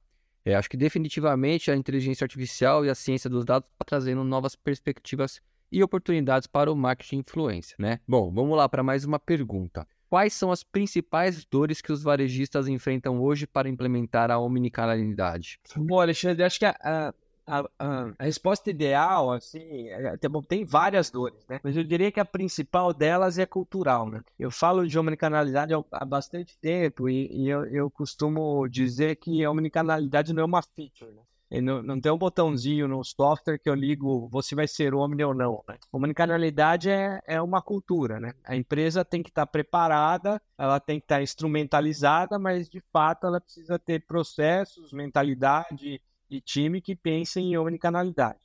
É, 0.46 0.54
acho 0.54 0.70
que 0.70 0.78
definitivamente 0.78 1.72
a 1.72 1.76
inteligência 1.76 2.24
artificial 2.24 2.86
e 2.86 2.90
a 2.90 2.96
ciência 2.96 3.28
dos 3.28 3.44
dados 3.44 3.68
estão 3.68 3.84
trazendo 3.86 4.24
novas 4.24 4.56
perspectivas 4.56 5.42
e 5.72 5.84
oportunidades 5.84 6.48
para 6.48 6.72
o 6.72 6.76
marketing 6.76 7.18
influência, 7.18 7.76
né? 7.80 8.00
Bom, 8.08 8.32
vamos 8.32 8.56
lá 8.56 8.70
para 8.70 8.84
mais 8.84 9.04
uma 9.04 9.20
pergunta. 9.20 9.88
Quais 10.08 10.34
são 10.34 10.52
as 10.52 10.64
principais 10.64 11.44
dores 11.46 11.82
que 11.82 11.92
os 11.92 12.04
varejistas 12.04 12.68
enfrentam 12.68 13.20
hoje 13.20 13.48
para 13.48 13.68
implementar 13.68 14.30
a 14.30 14.38
omnicanalidade? 14.38 15.60
Bom, 15.76 16.00
Alexandre, 16.00 16.44
acho 16.44 16.60
que 16.60 16.66
a, 16.66 16.78
a, 16.80 17.14
a, 17.48 17.64
a, 17.80 18.24
resposta 18.24 18.70
ideal, 18.70 19.32
assim, 19.32 19.90
é, 19.90 20.18
é 20.22 20.30
bom, 20.30 20.42
tem 20.42 20.66
várias 20.66 21.10
dores, 21.10 21.46
né? 21.48 21.60
Mas 21.64 21.78
eu 21.78 21.84
diria 21.84 22.12
que 22.12 22.20
a 22.20 22.26
principal 22.26 22.94
delas 22.94 23.38
é 23.38 23.46
cultural, 23.46 24.10
né? 24.10 24.22
Eu 24.38 24.52
falo 24.52 24.88
de 24.88 24.98
omnicanalidade 24.98 25.74
há 25.92 26.06
bastante 26.06 26.58
tempo 26.60 27.10
e, 27.10 27.28
e 27.32 27.50
eu, 27.50 27.66
eu, 27.66 27.92
costumo 27.92 28.68
dizer 28.68 29.16
que 29.18 29.44
a 29.44 29.52
omnicanalidade 29.52 30.34
não 30.34 30.42
é 30.42 30.46
uma 30.46 30.62
feature, 30.62 31.12
né? 31.12 31.22
Não, 31.62 31.82
não, 31.82 32.02
tem 32.02 32.12
um 32.12 32.18
botãozinho 32.18 32.88
no 32.88 33.04
software 33.04 33.60
que 33.60 33.70
eu 33.70 33.76
ligo, 33.76 34.28
você 34.30 34.56
vai 34.56 34.68
ser 34.68 34.94
omni 34.94 35.24
ou 35.24 35.34
não. 35.34 35.64
Né? 35.68 35.78
Omnicanalidade 35.94 36.90
é, 36.90 37.22
é 37.26 37.42
uma 37.42 37.62
cultura, 37.62 38.20
né? 38.20 38.34
A 38.44 38.56
empresa 38.56 39.06
tem 39.06 39.22
que 39.24 39.30
estar 39.30 39.46
preparada, 39.46 40.42
ela 40.58 40.80
tem 40.80 41.00
que 41.00 41.06
estar 41.06 41.22
instrumentalizada, 41.22 42.38
mas 42.40 42.68
de 42.68 42.82
fato 42.92 43.28
ela 43.28 43.40
precisa 43.40 43.78
ter 43.80 44.06
processos, 44.06 44.92
mentalidade, 44.92 46.02
e 46.30 46.42
time 46.42 46.82
que 46.82 46.96
pensem 46.96 47.54
em 47.54 47.58
omnicanalidade. 47.58 48.40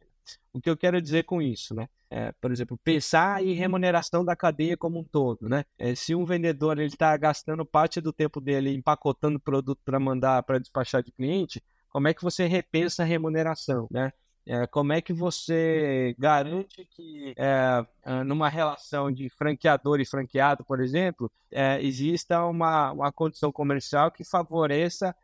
O 0.52 0.60
que 0.60 0.70
eu 0.70 0.76
quero 0.76 1.00
dizer 1.00 1.24
com 1.24 1.40
isso, 1.40 1.74
né? 1.74 1.88
É, 2.12 2.32
por 2.40 2.50
exemplo, 2.50 2.76
pensar 2.82 3.42
em 3.44 3.52
remuneração 3.52 4.24
da 4.24 4.34
cadeia 4.34 4.76
como 4.76 4.98
um 4.98 5.04
todo, 5.04 5.48
né? 5.48 5.64
É, 5.78 5.94
se 5.94 6.14
um 6.14 6.24
vendedor 6.24 6.78
ele 6.78 6.88
está 6.88 7.16
gastando 7.16 7.64
parte 7.64 8.00
do 8.00 8.12
tempo 8.12 8.40
dele 8.40 8.74
empacotando 8.74 9.38
produto 9.38 9.80
para 9.84 10.00
mandar 10.00 10.42
para 10.42 10.58
despachar 10.58 11.02
de 11.04 11.12
cliente, 11.12 11.62
como 11.88 12.08
é 12.08 12.14
que 12.14 12.22
você 12.22 12.46
repensa 12.46 13.02
a 13.02 13.06
remuneração, 13.06 13.86
né? 13.90 14.12
É, 14.46 14.66
como 14.66 14.92
é 14.92 15.00
que 15.00 15.12
você 15.12 16.16
garante 16.18 16.84
que 16.90 17.34
é, 17.36 17.84
é 18.02 18.24
numa 18.24 18.48
relação 18.48 19.12
de 19.12 19.28
franqueador 19.28 20.00
e 20.00 20.04
franqueado, 20.04 20.64
por 20.64 20.80
exemplo, 20.80 21.30
é, 21.52 21.80
exista 21.80 22.44
uma, 22.44 22.90
uma 22.90 23.12
condição 23.12 23.52
comercial 23.52 24.10
que 24.10 24.24
favoreça 24.24 25.14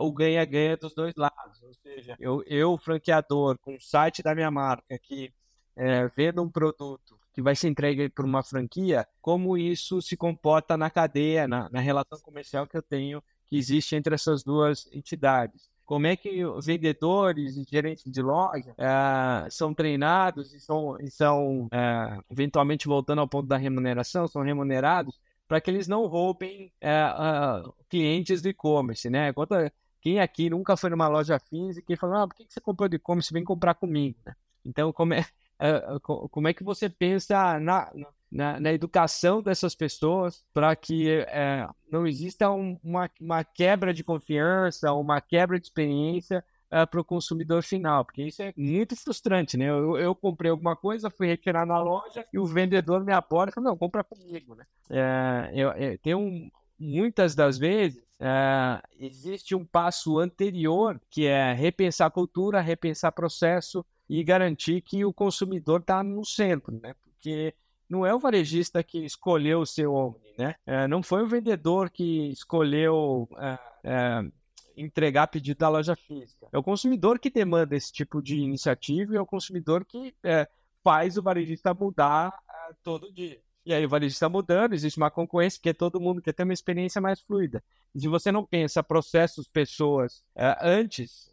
o 0.00 0.12
ganha-ganha 0.12 0.76
dos 0.76 0.94
dois 0.94 1.14
lados. 1.16 1.62
Ou 1.62 1.74
seja, 1.74 2.16
eu, 2.18 2.42
eu 2.46 2.76
franqueador, 2.78 3.58
com 3.58 3.76
o 3.76 3.80
site 3.80 4.22
da 4.22 4.34
minha 4.34 4.50
marca, 4.50 4.98
que 4.98 5.32
é, 5.76 6.08
vendo 6.08 6.42
um 6.42 6.50
produto 6.50 7.18
que 7.32 7.40
vai 7.40 7.54
ser 7.54 7.68
entregue 7.68 8.08
por 8.08 8.24
uma 8.24 8.42
franquia, 8.42 9.06
como 9.20 9.56
isso 9.56 10.02
se 10.02 10.16
comporta 10.16 10.76
na 10.76 10.90
cadeia, 10.90 11.46
na, 11.46 11.68
na 11.70 11.80
relação 11.80 12.18
comercial 12.20 12.66
que 12.66 12.76
eu 12.76 12.82
tenho, 12.82 13.22
que 13.46 13.56
existe 13.56 13.94
entre 13.96 14.14
essas 14.14 14.42
duas 14.42 14.88
entidades 14.92 15.70
como 15.90 16.06
é 16.06 16.14
que 16.14 16.44
os 16.44 16.66
vendedores 16.66 17.56
e 17.56 17.64
gerentes 17.68 18.04
de 18.04 18.22
loja 18.22 18.70
uh, 18.78 19.50
são 19.50 19.74
treinados 19.74 20.54
e 20.54 20.60
são, 20.60 20.96
e 21.00 21.10
são 21.10 21.64
uh, 21.64 22.24
eventualmente 22.30 22.86
voltando 22.86 23.20
ao 23.20 23.26
ponto 23.26 23.48
da 23.48 23.56
remuneração, 23.56 24.28
são 24.28 24.40
remunerados 24.42 25.18
para 25.50 25.60
que 25.60 25.68
eles 25.68 25.88
não 25.88 26.06
roubem 26.06 26.72
uh, 26.80 27.74
clientes 27.88 28.40
do 28.40 28.48
e-commerce, 28.48 29.10
né? 29.10 29.32
Quanto, 29.32 29.56
quem 30.00 30.20
aqui 30.20 30.48
nunca 30.48 30.76
foi 30.76 30.90
numa 30.90 31.08
loja 31.08 31.40
física 31.40 31.92
e 31.92 31.96
falou, 31.96 32.18
ah, 32.18 32.28
por 32.28 32.36
que 32.36 32.46
você 32.48 32.60
comprou 32.60 32.88
do 32.88 32.94
e-commerce? 32.94 33.32
Vem 33.32 33.42
comprar 33.42 33.74
comigo. 33.74 34.16
Então, 34.64 34.92
como 34.92 35.12
é, 35.12 35.26
como 36.30 36.46
é 36.46 36.54
que 36.54 36.62
você 36.62 36.88
pensa 36.88 37.58
na, 37.58 37.92
na, 38.30 38.60
na 38.60 38.72
educação 38.72 39.42
dessas 39.42 39.74
pessoas 39.74 40.46
para 40.54 40.76
que 40.76 41.26
não 41.90 42.06
exista 42.06 42.48
um, 42.48 42.78
uma, 42.80 43.10
uma 43.20 43.42
quebra 43.42 43.92
de 43.92 44.04
confiança, 44.04 44.92
uma 44.92 45.20
quebra 45.20 45.58
de 45.58 45.66
experiência 45.66 46.44
é, 46.70 46.86
para 46.86 47.00
o 47.00 47.04
consumidor 47.04 47.62
final, 47.62 48.04
porque 48.04 48.22
isso 48.22 48.42
é 48.42 48.52
muito 48.56 48.94
frustrante, 48.96 49.56
né? 49.56 49.66
Eu, 49.66 49.96
eu, 49.96 50.14
comprei 50.14 50.50
alguma 50.50 50.76
coisa, 50.76 51.10
fui 51.10 51.26
retirar 51.26 51.66
na 51.66 51.80
loja 51.80 52.24
e 52.32 52.38
o 52.38 52.46
vendedor 52.46 53.04
me 53.04 53.12
aborda 53.12 53.50
e 53.50 53.54
falou, 53.54 53.70
não, 53.70 53.76
compra 53.76 54.04
comigo, 54.04 54.54
né? 54.54 54.64
É, 54.88 55.50
eu, 55.54 55.70
eu, 55.72 55.98
tem 55.98 56.14
um, 56.14 56.50
muitas 56.78 57.34
das 57.34 57.58
vezes 57.58 58.02
é, 58.20 58.82
existe 58.98 59.54
um 59.54 59.64
passo 59.64 60.18
anterior 60.18 61.00
que 61.10 61.26
é 61.26 61.52
repensar 61.52 62.06
a 62.06 62.10
cultura, 62.10 62.60
repensar 62.60 63.12
processo 63.12 63.84
e 64.08 64.22
garantir 64.22 64.82
que 64.82 65.04
o 65.04 65.12
consumidor 65.12 65.80
está 65.80 66.02
no 66.02 66.24
centro, 66.24 66.78
né? 66.82 66.94
Porque 67.02 67.54
não 67.88 68.06
é 68.06 68.14
o 68.14 68.18
varejista 68.18 68.82
que 68.84 69.04
escolheu 69.04 69.60
o 69.60 69.66
seu 69.66 69.94
Omni, 69.94 70.34
né? 70.38 70.54
É, 70.66 70.86
não 70.86 71.02
foi 71.02 71.22
o 71.22 71.26
vendedor 71.26 71.90
que 71.90 72.30
escolheu 72.30 73.28
é, 73.38 73.58
é, 73.84 74.30
entregar 74.80 75.26
pedido 75.26 75.58
da 75.58 75.68
loja 75.68 75.94
física. 75.94 76.46
É 76.52 76.58
o 76.58 76.62
consumidor 76.62 77.18
que 77.18 77.30
demanda 77.30 77.76
esse 77.76 77.92
tipo 77.92 78.22
de 78.22 78.36
iniciativa 78.36 79.14
e 79.14 79.16
é 79.16 79.20
o 79.20 79.26
consumidor 79.26 79.84
que 79.84 80.14
é, 80.24 80.48
faz 80.82 81.16
o 81.16 81.22
varejista 81.22 81.74
mudar 81.74 82.32
é, 82.48 82.74
todo 82.82 83.12
dia. 83.12 83.40
E 83.64 83.74
aí 83.74 83.84
o 83.84 83.88
varejista 83.88 84.28
mudando, 84.28 84.72
existe 84.72 84.96
uma 84.96 85.10
concorrência, 85.10 85.58
porque 85.58 85.74
todo 85.74 86.00
mundo 86.00 86.22
quer 86.22 86.32
ter 86.32 86.44
uma 86.44 86.52
experiência 86.52 87.00
mais 87.00 87.20
fluida. 87.20 87.62
E 87.94 88.00
se 88.00 88.08
você 88.08 88.32
não 88.32 88.44
pensa 88.44 88.82
processos, 88.82 89.46
pessoas 89.46 90.24
é, 90.34 90.56
antes, 90.62 91.30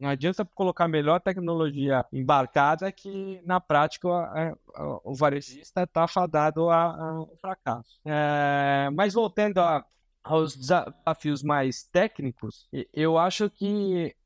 não 0.00 0.08
adianta 0.08 0.44
colocar 0.44 0.88
melhor 0.88 1.20
tecnologia 1.20 2.04
embarcada 2.12 2.90
que 2.92 3.40
na 3.44 3.60
prática 3.60 4.08
o, 4.08 5.12
o 5.12 5.14
varejista 5.14 5.82
está 5.82 6.06
fadado 6.06 6.70
ao 6.70 7.28
fracasso. 7.40 8.00
É, 8.04 8.88
mas 8.92 9.14
voltando 9.14 9.58
a, 9.58 9.84
aos 10.24 10.56
desafios 10.56 11.42
mais 11.42 11.84
técnicos, 11.84 12.66
eu 12.92 13.18
acho 13.18 13.50
que 13.50 14.16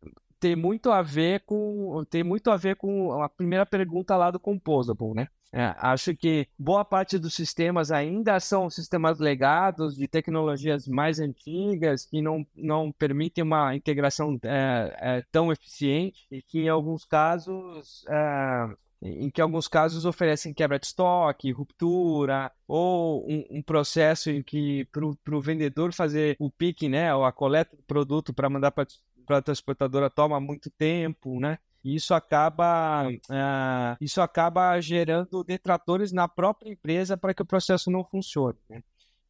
tem 0.41 0.55
muito 0.55 0.91
a 0.91 1.03
ver 1.03 1.41
com 1.45 2.05
tem 2.09 2.23
muito 2.23 2.51
a 2.51 2.57
ver 2.57 2.77
com 2.77 3.21
a 3.21 3.29
primeira 3.29 3.67
pergunta 3.67 4.17
lá 4.17 4.31
do 4.31 4.39
Composable, 4.39 5.15
né? 5.15 5.29
É, 5.51 5.75
acho 5.79 6.15
que 6.15 6.47
boa 6.59 6.85
parte 6.85 7.19
dos 7.19 7.35
sistemas 7.35 7.91
ainda 7.91 8.39
são 8.39 8.69
sistemas 8.69 9.19
legados 9.19 9.97
de 9.97 10.07
tecnologias 10.07 10.87
mais 10.87 11.19
antigas 11.19 12.05
que 12.05 12.21
não, 12.21 12.47
não 12.55 12.93
permitem 12.93 13.45
uma 13.45 13.75
integração 13.75 14.39
é, 14.43 14.97
é, 15.01 15.25
tão 15.33 15.51
eficiente 15.51 16.27
e 16.31 16.43
que 16.43 16.61
em 16.61 16.69
alguns 16.69 17.07
casos 17.07 18.05
é, 18.11 18.69
em 19.01 19.31
que 19.31 19.41
alguns 19.41 19.69
casos 19.69 20.05
oferecem 20.05 20.53
quebra 20.53 20.79
de 20.79 20.87
estoque, 20.87 21.53
ruptura, 21.53 22.51
ou 22.67 23.25
um, 23.31 23.45
um 23.59 23.63
processo 23.63 24.31
em 24.31 24.43
que 24.43 24.85
para 24.87 25.37
o 25.37 25.41
vendedor 25.41 25.93
fazer 25.93 26.37
o 26.39 26.51
pique, 26.51 26.89
né, 26.89 27.15
ou 27.15 27.25
a 27.25 27.33
coleta 27.33 27.77
do 27.77 27.83
produto 27.85 28.33
para 28.33 28.51
mandar 28.51 28.73
para 28.73 28.87
a 29.29 29.43
transportadora 29.43 30.11
toma 30.11 30.41
muito 30.41 30.71
tempo, 30.71 31.39
né? 31.39 31.59
isso 31.85 32.13
acaba, 32.13 33.09
uh, 33.09 33.97
isso 34.01 34.21
acaba 34.21 34.81
gerando 34.81 35.45
detratores 35.45 36.13
na 36.13 36.29
própria 36.29 36.71
empresa 36.71 37.17
para 37.17 37.33
que 37.33 37.43
o 37.43 37.47
processo 37.47 37.91
não 37.91 38.05
funcione. 38.05 38.59
Né? 38.69 38.83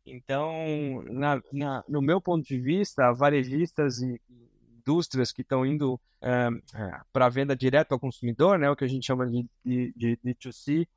Então, 0.07 1.03
na, 1.11 1.43
na, 1.53 1.85
no 1.89 2.01
meu 2.01 2.21
ponto 2.21 2.47
de 2.47 2.59
vista, 2.59 3.13
varejistas 3.13 4.01
e 4.01 4.21
indústrias 4.89 5.33
que 5.33 5.43
estão 5.43 5.67
indo 5.67 5.95
uh, 5.95 6.01
eh, 6.23 6.51
eh, 6.75 7.01
para 7.13 7.29
venda 7.29 7.55
direto 7.55 7.93
ao 7.93 8.01
consumidor, 8.01 8.59
né, 8.59 8.71
o 8.71 8.77
que 8.77 8.85
a 8.85 8.89
gente 8.89 9.07
chama 9.07 9.27
de, 9.27 9.47
de, 9.65 9.93
de, 9.95 10.19
de 10.23 10.35
2C, 10.35 10.89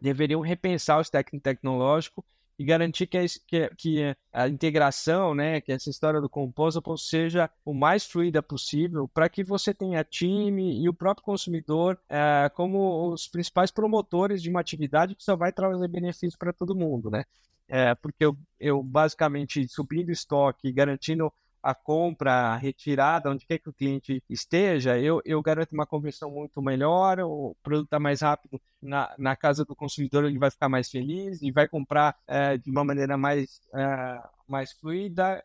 deveriam 0.00 0.40
repensar 0.40 0.98
o 0.98 1.02
stack 1.02 1.38
tecnológico 1.40 2.24
e 2.58 2.64
garantir 2.64 3.06
que 3.06 3.18
a, 3.18 3.24
que, 3.46 3.70
que 3.76 4.16
a 4.32 4.48
integração, 4.48 5.34
né, 5.34 5.60
que 5.60 5.72
essa 5.72 5.90
história 5.90 6.20
do 6.20 6.28
Composable 6.28 6.98
seja 6.98 7.50
o 7.64 7.74
mais 7.74 8.06
fluida 8.06 8.42
possível 8.42 9.06
para 9.08 9.28
que 9.28 9.44
você 9.44 9.74
tenha 9.74 10.02
time 10.02 10.82
e 10.82 10.88
o 10.88 10.94
próprio 10.94 11.24
consumidor 11.24 11.98
é, 12.08 12.50
como 12.54 13.12
os 13.12 13.28
principais 13.28 13.70
promotores 13.70 14.42
de 14.42 14.48
uma 14.48 14.60
atividade 14.60 15.14
que 15.14 15.22
só 15.22 15.36
vai 15.36 15.52
trazer 15.52 15.88
benefícios 15.88 16.36
para 16.36 16.52
todo 16.52 16.74
mundo, 16.74 17.10
né? 17.10 17.24
É, 17.68 17.94
porque 17.96 18.24
eu, 18.24 18.36
eu 18.60 18.82
basicamente 18.82 19.66
subindo 19.68 20.10
estoque, 20.10 20.72
garantindo 20.72 21.32
a 21.66 21.74
compra, 21.74 22.32
a 22.32 22.56
retirada, 22.56 23.28
onde 23.28 23.44
quer 23.44 23.58
que 23.58 23.68
o 23.68 23.72
cliente 23.72 24.22
esteja, 24.30 24.96
eu, 25.00 25.20
eu 25.24 25.42
garanto 25.42 25.72
uma 25.72 25.84
conversão 25.84 26.30
muito 26.30 26.62
melhor, 26.62 27.18
o 27.18 27.56
produto 27.60 27.86
está 27.86 27.98
mais 27.98 28.20
rápido 28.20 28.60
na, 28.80 29.12
na 29.18 29.34
casa 29.34 29.64
do 29.64 29.74
consumidor, 29.74 30.24
ele 30.24 30.38
vai 30.38 30.48
ficar 30.48 30.68
mais 30.68 30.88
feliz 30.88 31.42
e 31.42 31.50
vai 31.50 31.66
comprar 31.66 32.16
é, 32.28 32.56
de 32.56 32.70
uma 32.70 32.84
maneira 32.84 33.16
mais, 33.16 33.60
é, 33.74 34.20
mais 34.50 34.72
fluida. 34.72 35.42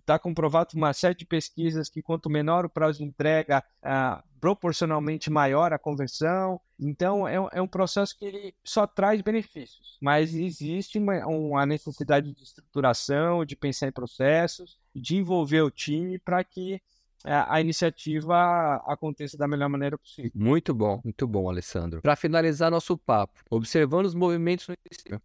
Está 0.00 0.14
é, 0.14 0.18
comprovado 0.18 0.70
uma 0.74 0.92
série 0.92 1.14
de 1.14 1.24
pesquisas 1.24 1.88
que 1.88 2.02
quanto 2.02 2.30
menor 2.30 2.64
o 2.64 2.70
prazo 2.70 2.98
de 2.98 3.04
entrega, 3.04 3.64
é, 3.82 4.22
proporcionalmente 4.40 5.30
maior 5.30 5.72
a 5.72 5.78
conversão. 5.78 6.60
Então, 6.78 7.26
é, 7.26 7.34
é, 7.52 7.62
um 7.62 7.66
processo 7.66 8.16
que 8.16 8.24
ele 8.24 8.54
só 8.64 8.86
traz 8.86 9.20
benefícios, 9.20 9.98
mas 10.00 10.34
existe 10.34 10.98
uma, 10.98 11.26
uma 11.26 11.66
necessidade 11.66 12.32
de 12.32 12.42
estruturação, 12.42 13.44
de 13.44 13.56
pensar 13.56 13.88
em 13.88 13.92
processos, 13.92 14.78
de 14.94 15.16
envolver 15.16 15.62
o 15.62 15.70
time 15.70 16.18
para 16.18 16.42
que 16.44 16.80
a 17.24 17.60
iniciativa 17.60 18.76
aconteça 18.86 19.36
da 19.36 19.48
melhor 19.48 19.68
maneira 19.68 19.98
possível. 19.98 20.30
Muito 20.34 20.72
bom, 20.72 21.00
muito 21.02 21.26
bom, 21.26 21.48
Alessandro. 21.48 22.00
Para 22.00 22.16
finalizar 22.16 22.70
nosso 22.70 22.96
papo, 22.96 23.40
observando 23.50 24.06
os 24.06 24.14
movimentos 24.14 24.68
no 24.68 24.74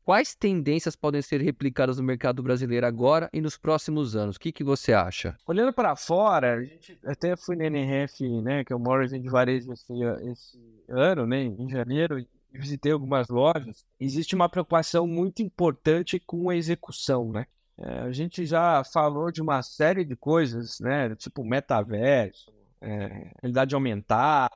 quais 0.04 0.36
tendências 0.36 0.96
podem 0.96 1.22
ser 1.22 1.42
replicadas 1.42 1.98
no 1.98 2.04
mercado 2.04 2.42
brasileiro 2.42 2.86
agora 2.86 3.30
e 3.32 3.40
nos 3.40 3.58
próximos 3.58 4.16
anos? 4.16 4.36
O 4.36 4.40
que, 4.40 4.52
que 4.52 4.64
você 4.64 4.94
acha? 4.94 5.38
Olhando 5.46 5.74
para 5.74 5.96
fora, 5.96 6.56
a 6.56 6.64
gente 6.64 6.98
até 7.06 7.36
fui 7.36 7.56
na 7.56 7.66
NRF, 7.66 8.28
né, 8.42 8.64
que 8.64 8.74
é 8.74 8.76
o 8.76 8.80
maior 8.80 9.08
de 9.08 9.30
varejo 9.30 9.72
esse, 9.72 9.94
esse 10.32 10.60
ano, 10.90 11.26
né, 11.26 11.44
em 11.44 11.70
janeiro, 11.70 12.20
e 12.20 12.28
visitei 12.52 12.92
algumas 12.92 13.28
lojas. 13.30 13.86
Existe 14.00 14.36
uma 14.36 14.50
preocupação 14.50 15.08
muito 15.08 15.42
importante 15.42 16.20
com 16.20 16.50
a 16.50 16.56
execução, 16.56 17.32
né? 17.32 17.46
É, 17.78 18.00
a 18.02 18.12
gente 18.12 18.46
já 18.46 18.84
falou 18.84 19.32
de 19.32 19.42
uma 19.42 19.62
série 19.62 20.06
de 20.06 20.16
coisas, 20.16 20.80
né? 20.80 21.16
Tipo 21.16 21.44
metaverso, 21.44 22.52
é, 22.80 23.32
realidade 23.42 23.74
aumentada, 23.74 24.56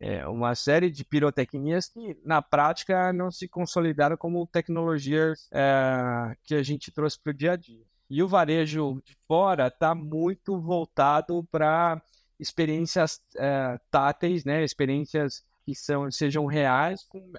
é, 0.00 0.26
uma 0.26 0.54
série 0.54 0.90
de 0.90 1.04
pirotecnias 1.04 1.88
que 1.88 2.16
na 2.24 2.42
prática 2.42 3.12
não 3.12 3.30
se 3.30 3.48
consolidaram 3.48 4.16
como 4.16 4.46
tecnologias 4.46 5.48
é, 5.52 6.36
que 6.42 6.54
a 6.54 6.62
gente 6.62 6.90
trouxe 6.90 7.18
para 7.18 7.30
o 7.30 7.34
dia 7.34 7.52
a 7.52 7.56
dia. 7.56 7.84
E 8.10 8.22
o 8.22 8.28
varejo 8.28 9.00
de 9.04 9.16
fora 9.26 9.68
está 9.68 9.94
muito 9.94 10.60
voltado 10.60 11.46
para 11.50 12.02
experiências 12.38 13.20
é, 13.36 13.78
táteis, 13.90 14.44
né? 14.44 14.62
Experiências 14.64 15.44
que 15.64 15.74
são, 15.74 16.10
sejam 16.10 16.44
reais 16.44 17.04
com, 17.04 17.32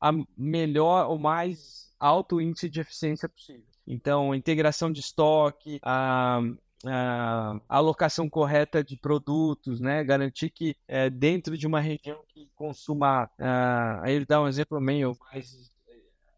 a 0.00 0.12
melhor 0.36 1.10
ou 1.10 1.18
mais 1.18 1.92
alto 1.98 2.40
índice 2.40 2.68
de 2.68 2.80
eficiência 2.80 3.28
possível. 3.28 3.64
Então, 3.90 4.34
integração 4.34 4.92
de 4.92 5.00
estoque, 5.00 5.80
a, 5.82 6.40
a 6.84 7.58
alocação 7.66 8.28
correta 8.28 8.84
de 8.84 8.98
produtos, 8.98 9.80
né? 9.80 10.04
Garantir 10.04 10.50
que 10.50 10.76
é, 10.86 11.08
dentro 11.08 11.56
de 11.56 11.66
uma 11.66 11.80
região 11.80 12.22
que 12.28 12.50
consuma, 12.54 13.24
uh, 13.24 14.02
aí 14.02 14.12
ele 14.12 14.26
dá 14.26 14.42
um 14.42 14.46
exemplo 14.46 14.78
meio 14.78 15.16
mais, 15.32 15.72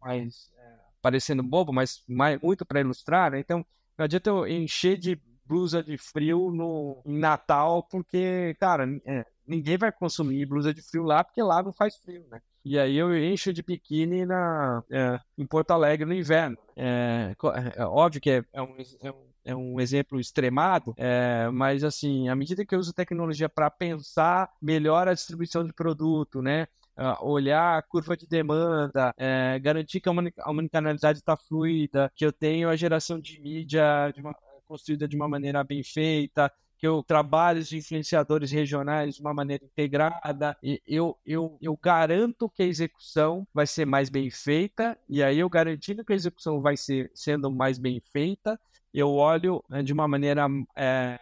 mais 0.01 0.49
é, 0.57 0.75
parecendo 1.01 1.43
bobo, 1.43 1.73
mas 1.73 2.01
mais, 2.07 2.39
muito 2.41 2.65
para 2.65 2.79
ilustrar, 2.79 3.31
né? 3.31 3.39
Então, 3.39 3.65
não 3.97 4.05
adianta 4.05 4.29
eu 4.29 4.47
encher 4.47 4.97
de 4.97 5.19
blusa 5.45 5.83
de 5.83 5.97
frio 5.97 6.49
no 6.51 7.01
em 7.05 7.17
Natal, 7.19 7.83
porque, 7.83 8.55
cara, 8.61 8.87
é, 9.05 9.25
ninguém 9.45 9.77
vai 9.77 9.91
consumir 9.91 10.45
blusa 10.45 10.73
de 10.73 10.81
frio 10.81 11.03
lá, 11.03 11.23
porque 11.23 11.41
lá 11.41 11.61
não 11.61 11.73
faz 11.73 11.95
frio, 11.97 12.25
né? 12.29 12.41
E 12.63 12.77
aí 12.77 12.95
eu 12.95 13.15
encho 13.17 13.51
de 13.51 13.63
biquíni 13.63 14.25
na, 14.25 14.83
é, 14.91 15.19
em 15.37 15.45
Porto 15.45 15.71
Alegre 15.71 16.05
no 16.05 16.13
inverno. 16.13 16.57
É, 16.75 17.35
é 17.75 17.85
óbvio 17.85 18.21
que 18.21 18.29
é, 18.29 18.43
é, 18.53 18.61
um, 18.61 18.75
é, 19.01 19.11
um, 19.11 19.25
é 19.45 19.55
um 19.55 19.79
exemplo 19.79 20.19
extremado, 20.19 20.93
é, 20.97 21.49
mas 21.51 21.83
assim, 21.83 22.29
à 22.29 22.35
medida 22.35 22.65
que 22.65 22.75
eu 22.75 22.79
uso 22.79 22.93
tecnologia 22.93 23.49
para 23.49 23.69
pensar 23.71 24.49
melhor 24.61 25.07
a 25.07 25.13
distribuição 25.13 25.65
de 25.65 25.73
produto, 25.73 26.41
né? 26.41 26.67
uh, 26.97 27.25
olhar 27.25 27.77
a 27.77 27.81
curva 27.81 28.15
de 28.15 28.27
demanda, 28.27 29.13
é, 29.17 29.59
garantir 29.59 29.99
que 29.99 30.09
a 30.09 30.49
omnicanalidade 30.49 31.19
está 31.19 31.35
fluida, 31.35 32.11
que 32.15 32.25
eu 32.25 32.31
tenho 32.31 32.69
a 32.69 32.75
geração 32.75 33.19
de 33.19 33.39
mídia 33.41 34.11
de 34.13 34.21
uma, 34.21 34.35
construída 34.67 35.07
de 35.07 35.15
uma 35.15 35.27
maneira 35.27 35.63
bem 35.63 35.83
feita, 35.83 36.51
que 36.81 36.87
eu 36.87 37.03
trabalho 37.03 37.59
os 37.59 37.71
influenciadores 37.71 38.49
regionais 38.49 39.13
de 39.13 39.21
uma 39.21 39.35
maneira 39.35 39.63
integrada, 39.63 40.57
e 40.63 40.81
eu, 40.87 41.15
eu, 41.23 41.55
eu 41.61 41.77
garanto 41.79 42.49
que 42.49 42.63
a 42.63 42.65
execução 42.65 43.47
vai 43.53 43.67
ser 43.67 43.85
mais 43.85 44.09
bem 44.09 44.31
feita, 44.31 44.97
e 45.07 45.21
aí 45.21 45.37
eu 45.37 45.47
garantindo 45.47 46.03
que 46.03 46.11
a 46.11 46.15
execução 46.15 46.59
vai 46.59 46.75
ser 46.75 47.11
sendo 47.13 47.51
mais 47.51 47.77
bem 47.77 48.01
feita, 48.11 48.59
eu 48.91 49.11
olho 49.11 49.63
né, 49.69 49.83
de 49.83 49.93
uma 49.93 50.07
maneira 50.07 50.47
é, 50.75 51.19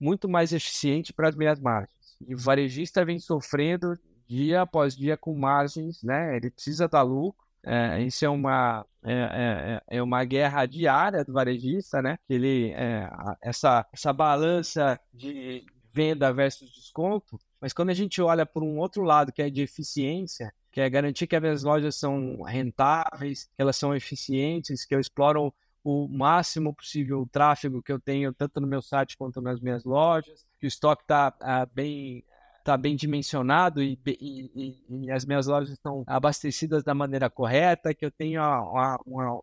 muito 0.00 0.28
mais 0.28 0.52
eficiente 0.52 1.12
para 1.12 1.28
as 1.28 1.36
minhas 1.36 1.60
margens. 1.60 2.16
E 2.26 2.34
o 2.34 2.38
varejista 2.38 3.04
vem 3.04 3.20
sofrendo 3.20 3.96
dia 4.26 4.62
após 4.62 4.96
dia 4.96 5.16
com 5.16 5.32
margens, 5.38 6.02
né? 6.02 6.36
Ele 6.36 6.50
precisa 6.50 6.88
dar 6.88 7.02
lucro, 7.02 7.46
é, 7.68 8.02
isso 8.02 8.24
é 8.24 8.28
uma, 8.28 8.86
é, 9.04 9.12
é, 9.12 9.82
é, 9.92 9.98
é, 9.98 10.02
uma 10.02 10.24
guerra 10.24 10.64
diária 10.64 11.24
do 11.24 11.32
varejista, 11.32 12.00
né? 12.00 12.18
Ele, 12.28 12.72
é, 12.72 13.10
essa, 13.42 13.86
essa 13.92 14.12
balança 14.12 14.98
de 15.12 15.66
venda 15.92 16.32
versus 16.32 16.72
desconto, 16.72 17.38
mas 17.60 17.72
quando 17.72 17.90
a 17.90 17.94
gente 17.94 18.22
olha 18.22 18.46
por 18.46 18.62
um 18.62 18.78
outro 18.78 19.02
lado, 19.02 19.32
que 19.32 19.42
é 19.42 19.50
de 19.50 19.60
eficiência, 19.60 20.52
que 20.72 20.80
é 20.80 20.88
garantir 20.88 21.26
que 21.26 21.36
as 21.36 21.42
minhas 21.42 21.62
lojas 21.62 21.96
são 21.96 22.42
rentáveis, 22.42 23.50
que 23.54 23.60
elas 23.60 23.76
são 23.76 23.94
eficientes, 23.94 24.86
que 24.86 24.94
eu 24.94 25.00
exploro 25.00 25.52
o 25.84 26.08
máximo 26.08 26.74
possível 26.74 27.20
o 27.20 27.26
tráfego 27.26 27.82
que 27.82 27.92
eu 27.92 28.00
tenho 28.00 28.32
tanto 28.32 28.60
no 28.60 28.66
meu 28.66 28.82
site 28.82 29.16
quanto 29.16 29.40
nas 29.40 29.60
minhas 29.60 29.84
lojas, 29.84 30.46
que 30.58 30.66
o 30.66 30.68
estoque 30.68 31.02
está 31.02 31.34
ah, 31.40 31.66
bem 31.66 32.24
está 32.58 32.76
bem 32.76 32.96
dimensionado 32.96 33.82
e, 33.82 33.98
e, 34.06 34.76
e, 34.88 35.10
as 35.10 35.24
minhas 35.24 35.46
lojas 35.46 35.70
estão 35.70 36.04
abastecidas 36.06 36.82
da 36.82 36.94
maneira 36.94 37.30
correta, 37.30 37.94
que 37.94 38.04
eu 38.04 38.10
tenho 38.10 38.40
uma, 38.40 38.98
uma, 39.06 39.40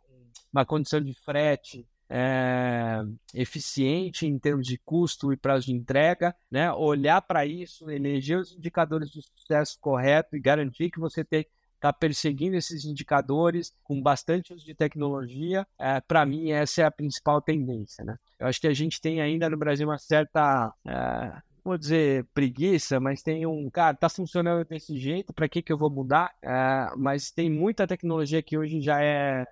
uma 0.54 0.66
condição 0.66 1.02
de 1.02 1.14
frete 1.14 1.86
é, 2.10 3.04
eficiente 3.34 4.28
em 4.28 4.38
termos 4.38 4.68
de 4.68 4.78
custo 4.78 5.34
e 5.34 5.38
prazo 5.38 5.66
de 5.68 5.74
entrega, 5.74 6.36
né? 6.50 6.72
olhar 6.72 7.22
para 7.22 7.46
isso, 7.46 7.90
eleger 7.90 8.40
os 8.40 8.54
indicadores 8.54 9.10
de 9.10 9.22
sucesso 9.22 9.78
correto 9.80 10.36
e 10.36 10.40
garantir 10.40 10.92
que 10.92 11.00
você 11.00 11.22
está 11.22 11.92
perseguindo 11.92 12.56
esses 12.56 12.86
indicadores 12.86 13.74
com 13.84 14.02
bastante 14.02 14.54
uso 14.54 14.64
de 14.64 14.76
tecnologia, 14.76 15.68
é, 15.80 16.00
para 16.00 16.26
mim 16.26 16.52
essa 16.52 16.82
é 16.82 16.86
a 16.86 16.92
principal 16.92 17.42
tendência. 17.42 18.04
Né? 18.04 18.18
Eu 18.40 18.48
acho 18.48 18.62
que 18.62 18.68
a 18.68 18.74
gente 18.74 19.02
tem 19.02 19.22
ainda 19.22 19.50
no 19.50 19.58
Brasil 19.58 19.88
uma 19.88 19.98
certa 19.98 20.74
é, 20.86 21.42
vou 21.66 21.78
dizer 21.78 22.26
preguiça, 22.34 23.00
mas 23.00 23.24
tem 23.24 23.46
um, 23.46 23.70
cara, 23.70 23.98
tá 23.98 24.08
funcionando 24.08 24.66
desse 24.66 24.98
jeito, 24.98 25.34
para 25.34 25.50
que 25.50 25.62
que 25.62 25.74
eu 25.74 25.78
vou 25.78 25.90
mudar? 25.90 26.34
É, 26.42 26.90
mas 26.96 27.32
tem 27.32 27.50
muita 27.50 27.88
tecnologia 27.88 28.42
que 28.42 28.58
hoje 28.58 28.80
já 28.82 29.02
é 29.04 29.46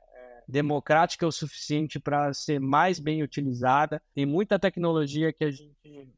democrática 0.48 1.26
o 1.26 1.32
suficiente 1.32 2.00
para 2.00 2.34
ser 2.34 2.60
mais 2.60 3.00
bem 3.00 3.24
utilizada. 3.24 4.02
Tem 4.14 4.26
muita 4.26 4.60
tecnologia 4.60 5.34
que 5.34 5.44
a 5.44 5.52
gente 5.52 5.74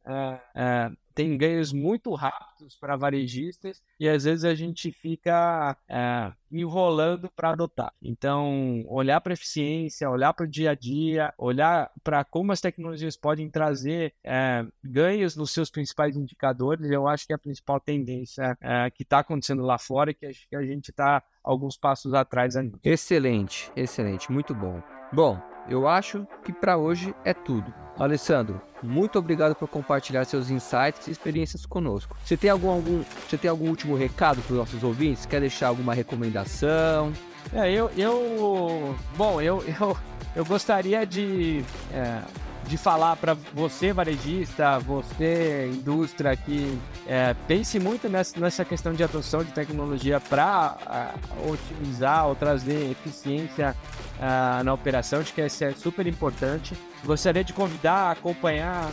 é, 0.05 0.39
é, 0.55 0.91
tem 1.15 1.37
ganhos 1.37 1.71
muito 1.71 2.13
rápidos 2.13 2.75
para 2.75 2.95
varejistas 2.95 3.81
e 3.99 4.07
às 4.07 4.25
vezes 4.25 4.43
a 4.43 4.53
gente 4.53 4.91
fica 4.91 5.75
é, 5.89 6.31
enrolando 6.51 7.31
para 7.35 7.51
adotar. 7.51 7.93
Então, 8.01 8.83
olhar 8.87 9.21
para 9.21 9.33
eficiência, 9.33 10.09
olhar 10.09 10.33
para 10.33 10.45
o 10.45 10.47
dia 10.47 10.71
a 10.71 10.75
dia, 10.75 11.33
olhar 11.37 11.89
para 12.03 12.23
como 12.23 12.51
as 12.51 12.61
tecnologias 12.61 13.15
podem 13.15 13.49
trazer 13.49 14.13
é, 14.23 14.65
ganhos 14.83 15.35
nos 15.35 15.51
seus 15.51 15.71
principais 15.71 16.15
indicadores, 16.15 16.91
eu 16.91 17.07
acho 17.07 17.25
que 17.25 17.33
é 17.33 17.35
a 17.35 17.39
principal 17.39 17.79
tendência 17.79 18.57
é, 18.61 18.89
que 18.91 19.03
está 19.03 19.19
acontecendo 19.19 19.63
lá 19.63 19.77
fora 19.77 20.11
e 20.11 20.13
que 20.13 20.25
que 20.49 20.55
a 20.55 20.63
gente 20.63 20.89
está 20.89 21.23
alguns 21.43 21.77
passos 21.77 22.13
atrás 22.13 22.55
ainda. 22.55 22.79
Excelente, 22.83 23.71
excelente, 23.75 24.31
muito 24.31 24.53
bom. 24.53 24.81
Bom, 25.13 25.39
eu 25.69 25.87
acho 25.87 26.27
que 26.43 26.51
para 26.51 26.77
hoje 26.77 27.13
é 27.23 27.33
tudo. 27.33 27.84
Alessandro, 27.97 28.61
muito 28.83 29.17
obrigado 29.17 29.55
por 29.55 29.67
compartilhar 29.67 30.25
seus 30.25 30.49
insights 30.49 31.07
e 31.07 31.11
experiências 31.11 31.65
conosco. 31.65 32.15
Você 32.23 32.35
tem 32.35 32.49
algum, 32.49 32.69
algum, 32.69 33.03
você 33.27 33.37
tem 33.37 33.49
algum 33.49 33.69
último 33.69 33.95
recado 33.95 34.41
para 34.41 34.53
os 34.53 34.59
nossos 34.59 34.83
ouvintes? 34.83 35.25
Quer 35.25 35.41
deixar 35.41 35.67
alguma 35.67 35.93
recomendação? 35.93 37.13
É, 37.53 37.71
eu, 37.71 37.89
eu 37.95 38.95
bom, 39.15 39.41
eu, 39.41 39.63
eu, 39.79 39.97
eu 40.35 40.45
gostaria 40.45 41.05
de 41.05 41.63
é, 41.93 42.21
de 42.67 42.77
falar 42.77 43.15
para 43.15 43.35
você, 43.53 43.93
varejista, 43.93 44.79
você, 44.79 45.69
indústria, 45.71 46.35
que 46.35 46.79
é, 47.07 47.35
pense 47.47 47.79
muito 47.79 48.09
nessa, 48.09 48.39
nessa 48.39 48.65
questão 48.65 48.93
de 48.93 49.03
adoção 49.03 49.43
de 49.43 49.51
tecnologia 49.51 50.19
para 50.19 51.13
otimizar 51.47 52.27
ou 52.27 52.35
trazer 52.35 52.91
eficiência 52.91 53.75
uh, 54.17 54.63
na 54.63 54.73
operação. 54.73 55.19
Acho 55.19 55.33
que 55.33 55.45
isso 55.45 55.63
é 55.63 55.71
super 55.73 56.07
importante. 56.07 56.75
Gostaria 57.05 57.43
de 57.43 57.53
convidar 57.53 58.07
a 58.07 58.11
acompanhar, 58.11 58.91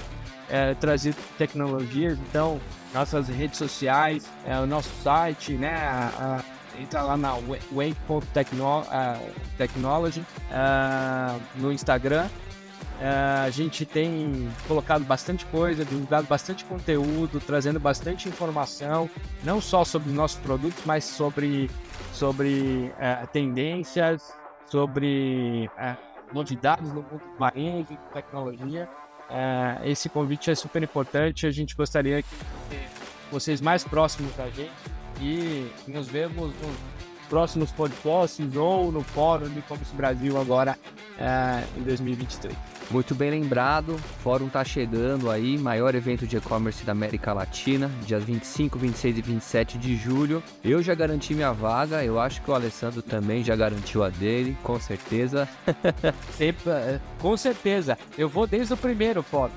é, 0.48 0.74
trazer 0.74 1.14
tecnologias, 1.38 2.18
então, 2.28 2.60
nossas 2.92 3.28
redes 3.28 3.58
sociais, 3.58 4.28
é, 4.46 4.58
o 4.58 4.66
nosso 4.66 4.90
site, 5.02 5.52
né? 5.54 5.74
A, 5.74 6.38
a, 6.38 6.42
entra 6.80 7.02
lá 7.02 7.16
na 7.16 7.34
Wake.technology 7.70 10.20
uh, 10.20 11.40
no 11.56 11.70
Instagram 11.70 12.28
Uh, 13.02 13.46
a 13.46 13.50
gente 13.50 13.84
tem 13.84 14.48
colocado 14.68 15.04
bastante 15.04 15.44
coisa, 15.46 15.84
divulgado 15.84 16.28
bastante 16.28 16.64
conteúdo, 16.64 17.40
trazendo 17.40 17.80
bastante 17.80 18.28
informação, 18.28 19.10
não 19.42 19.60
só 19.60 19.84
sobre 19.84 20.12
nossos 20.12 20.38
produtos, 20.38 20.80
mas 20.84 21.02
sobre, 21.02 21.68
sobre 22.12 22.92
uh, 22.94 23.26
tendências, 23.32 24.32
sobre 24.66 25.68
uh, 25.76 26.11
novidades 26.32 26.88
no 26.88 27.02
mundo 27.02 27.18
do 27.18 27.38
varejo, 27.38 27.96
tecnologia. 28.12 28.88
esse 29.84 30.08
convite 30.08 30.50
é 30.50 30.54
super 30.54 30.82
importante. 30.82 31.46
A 31.46 31.50
gente 31.50 31.74
gostaria 31.74 32.22
que 32.22 32.28
vocês 33.30 33.60
mais 33.60 33.84
próximos 33.84 34.34
da 34.36 34.48
gente 34.50 34.72
e 35.20 35.70
nos 35.88 36.08
vemos 36.08 36.52
nos 36.60 37.11
próximos 37.32 37.70
podcasts 37.70 38.54
ou 38.56 38.92
no 38.92 39.00
Fórum 39.00 39.46
E-Commerce 39.56 39.94
Brasil 39.96 40.38
agora 40.38 40.76
em 41.78 41.82
2023. 41.82 42.54
Muito 42.90 43.14
bem 43.14 43.30
lembrado, 43.30 43.94
o 43.94 43.98
fórum 44.22 44.48
está 44.48 44.62
chegando 44.62 45.30
aí, 45.30 45.56
maior 45.56 45.94
evento 45.94 46.26
de 46.26 46.36
e-commerce 46.36 46.84
da 46.84 46.92
América 46.92 47.32
Latina, 47.32 47.90
dias 48.04 48.22
25, 48.22 48.78
26 48.78 49.16
e 49.16 49.22
27 49.22 49.78
de 49.78 49.96
julho. 49.96 50.42
Eu 50.62 50.82
já 50.82 50.94
garanti 50.94 51.32
minha 51.32 51.52
vaga, 51.52 52.04
eu 52.04 52.20
acho 52.20 52.42
que 52.42 52.50
o 52.50 52.54
Alessandro 52.54 53.00
também 53.00 53.42
já 53.42 53.56
garantiu 53.56 54.04
a 54.04 54.10
dele, 54.10 54.54
com 54.62 54.78
certeza. 54.78 55.48
Sempre, 56.36 56.70
é, 56.70 57.00
com 57.18 57.34
certeza. 57.34 57.96
Eu 58.18 58.28
vou 58.28 58.46
desde 58.46 58.74
o 58.74 58.76
primeiro 58.76 59.22
fórum. 59.22 59.52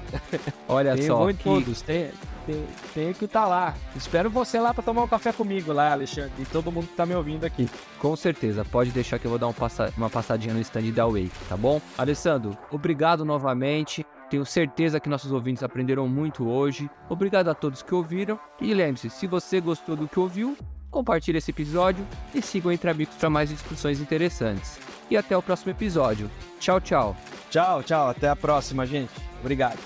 Olha 0.66 0.96
Tem 0.96 1.08
só, 1.08 1.28
que... 1.28 1.44
todos. 1.44 1.82
Tem, 1.82 2.12
tem, 2.46 2.66
tem 2.94 3.14
que 3.14 3.26
estar 3.26 3.44
tá 3.44 3.48
lá. 3.48 3.74
Espero 3.96 4.30
você 4.30 4.60
lá 4.60 4.74
para 4.74 4.84
tomar 4.84 5.04
um 5.04 5.08
café 5.08 5.32
comigo 5.32 5.74
lá, 5.74 5.92
Alexandre, 5.92 6.32
e 6.40 6.46
todo 6.46 6.72
mundo 6.72 6.88
que 6.88 6.96
tá 6.96 7.06
me 7.06 7.16
ouvindo 7.16 7.46
aqui. 7.46 7.70
Com 8.00 8.16
certeza, 8.16 8.64
pode 8.64 8.92
deixar 8.92 9.20
que 9.20 9.26
eu 9.26 9.30
vou 9.30 9.40
dar 9.40 9.48
um 9.48 9.54
passa... 9.54 9.94
uma 9.98 10.10
passadinha 10.10 10.54
no 10.54 10.62
stand 10.62 10.92
da 10.92 11.06
Wake, 11.06 11.32
tá 11.50 11.58
bom? 11.58 11.82
Alessandro, 11.98 12.58
obrigado 12.72 13.26
novamente. 13.26 14.06
Tenho 14.30 14.46
certeza 14.46 15.00
que 15.00 15.10
nossos 15.10 15.32
ouvintes 15.32 15.64
aprenderam 15.64 16.08
muito 16.08 16.48
hoje. 16.48 16.90
Obrigado 17.10 17.50
a 17.50 17.54
todos 17.54 17.84
que 17.84 17.94
ouviram. 17.94 18.40
E 18.60 18.74
lembre-se, 18.74 19.10
se 19.10 19.28
você 19.28 19.62
gostou 19.62 19.96
do 19.96 20.08
que 20.08 20.20
ouviu, 20.20 20.58
compartilhe 20.90 21.38
esse 21.38 21.52
episódio 21.52 22.06
e 22.34 22.42
siga 22.42 22.68
o 22.68 22.72
Entre 22.72 22.90
Amigos 22.90 23.16
para 23.16 23.30
mais 23.30 23.50
discussões 23.50 24.00
interessantes. 24.00 24.80
E 25.10 25.16
até 25.16 25.38
o 25.38 25.42
próximo 25.42 25.72
episódio. 25.72 26.30
Tchau, 26.60 26.82
tchau. 26.82 27.16
Tchau, 27.50 27.84
tchau. 27.84 28.10
Até 28.10 28.28
a 28.28 28.36
próxima, 28.36 28.86
gente. 28.86 29.14
Obrigado. 29.40 29.80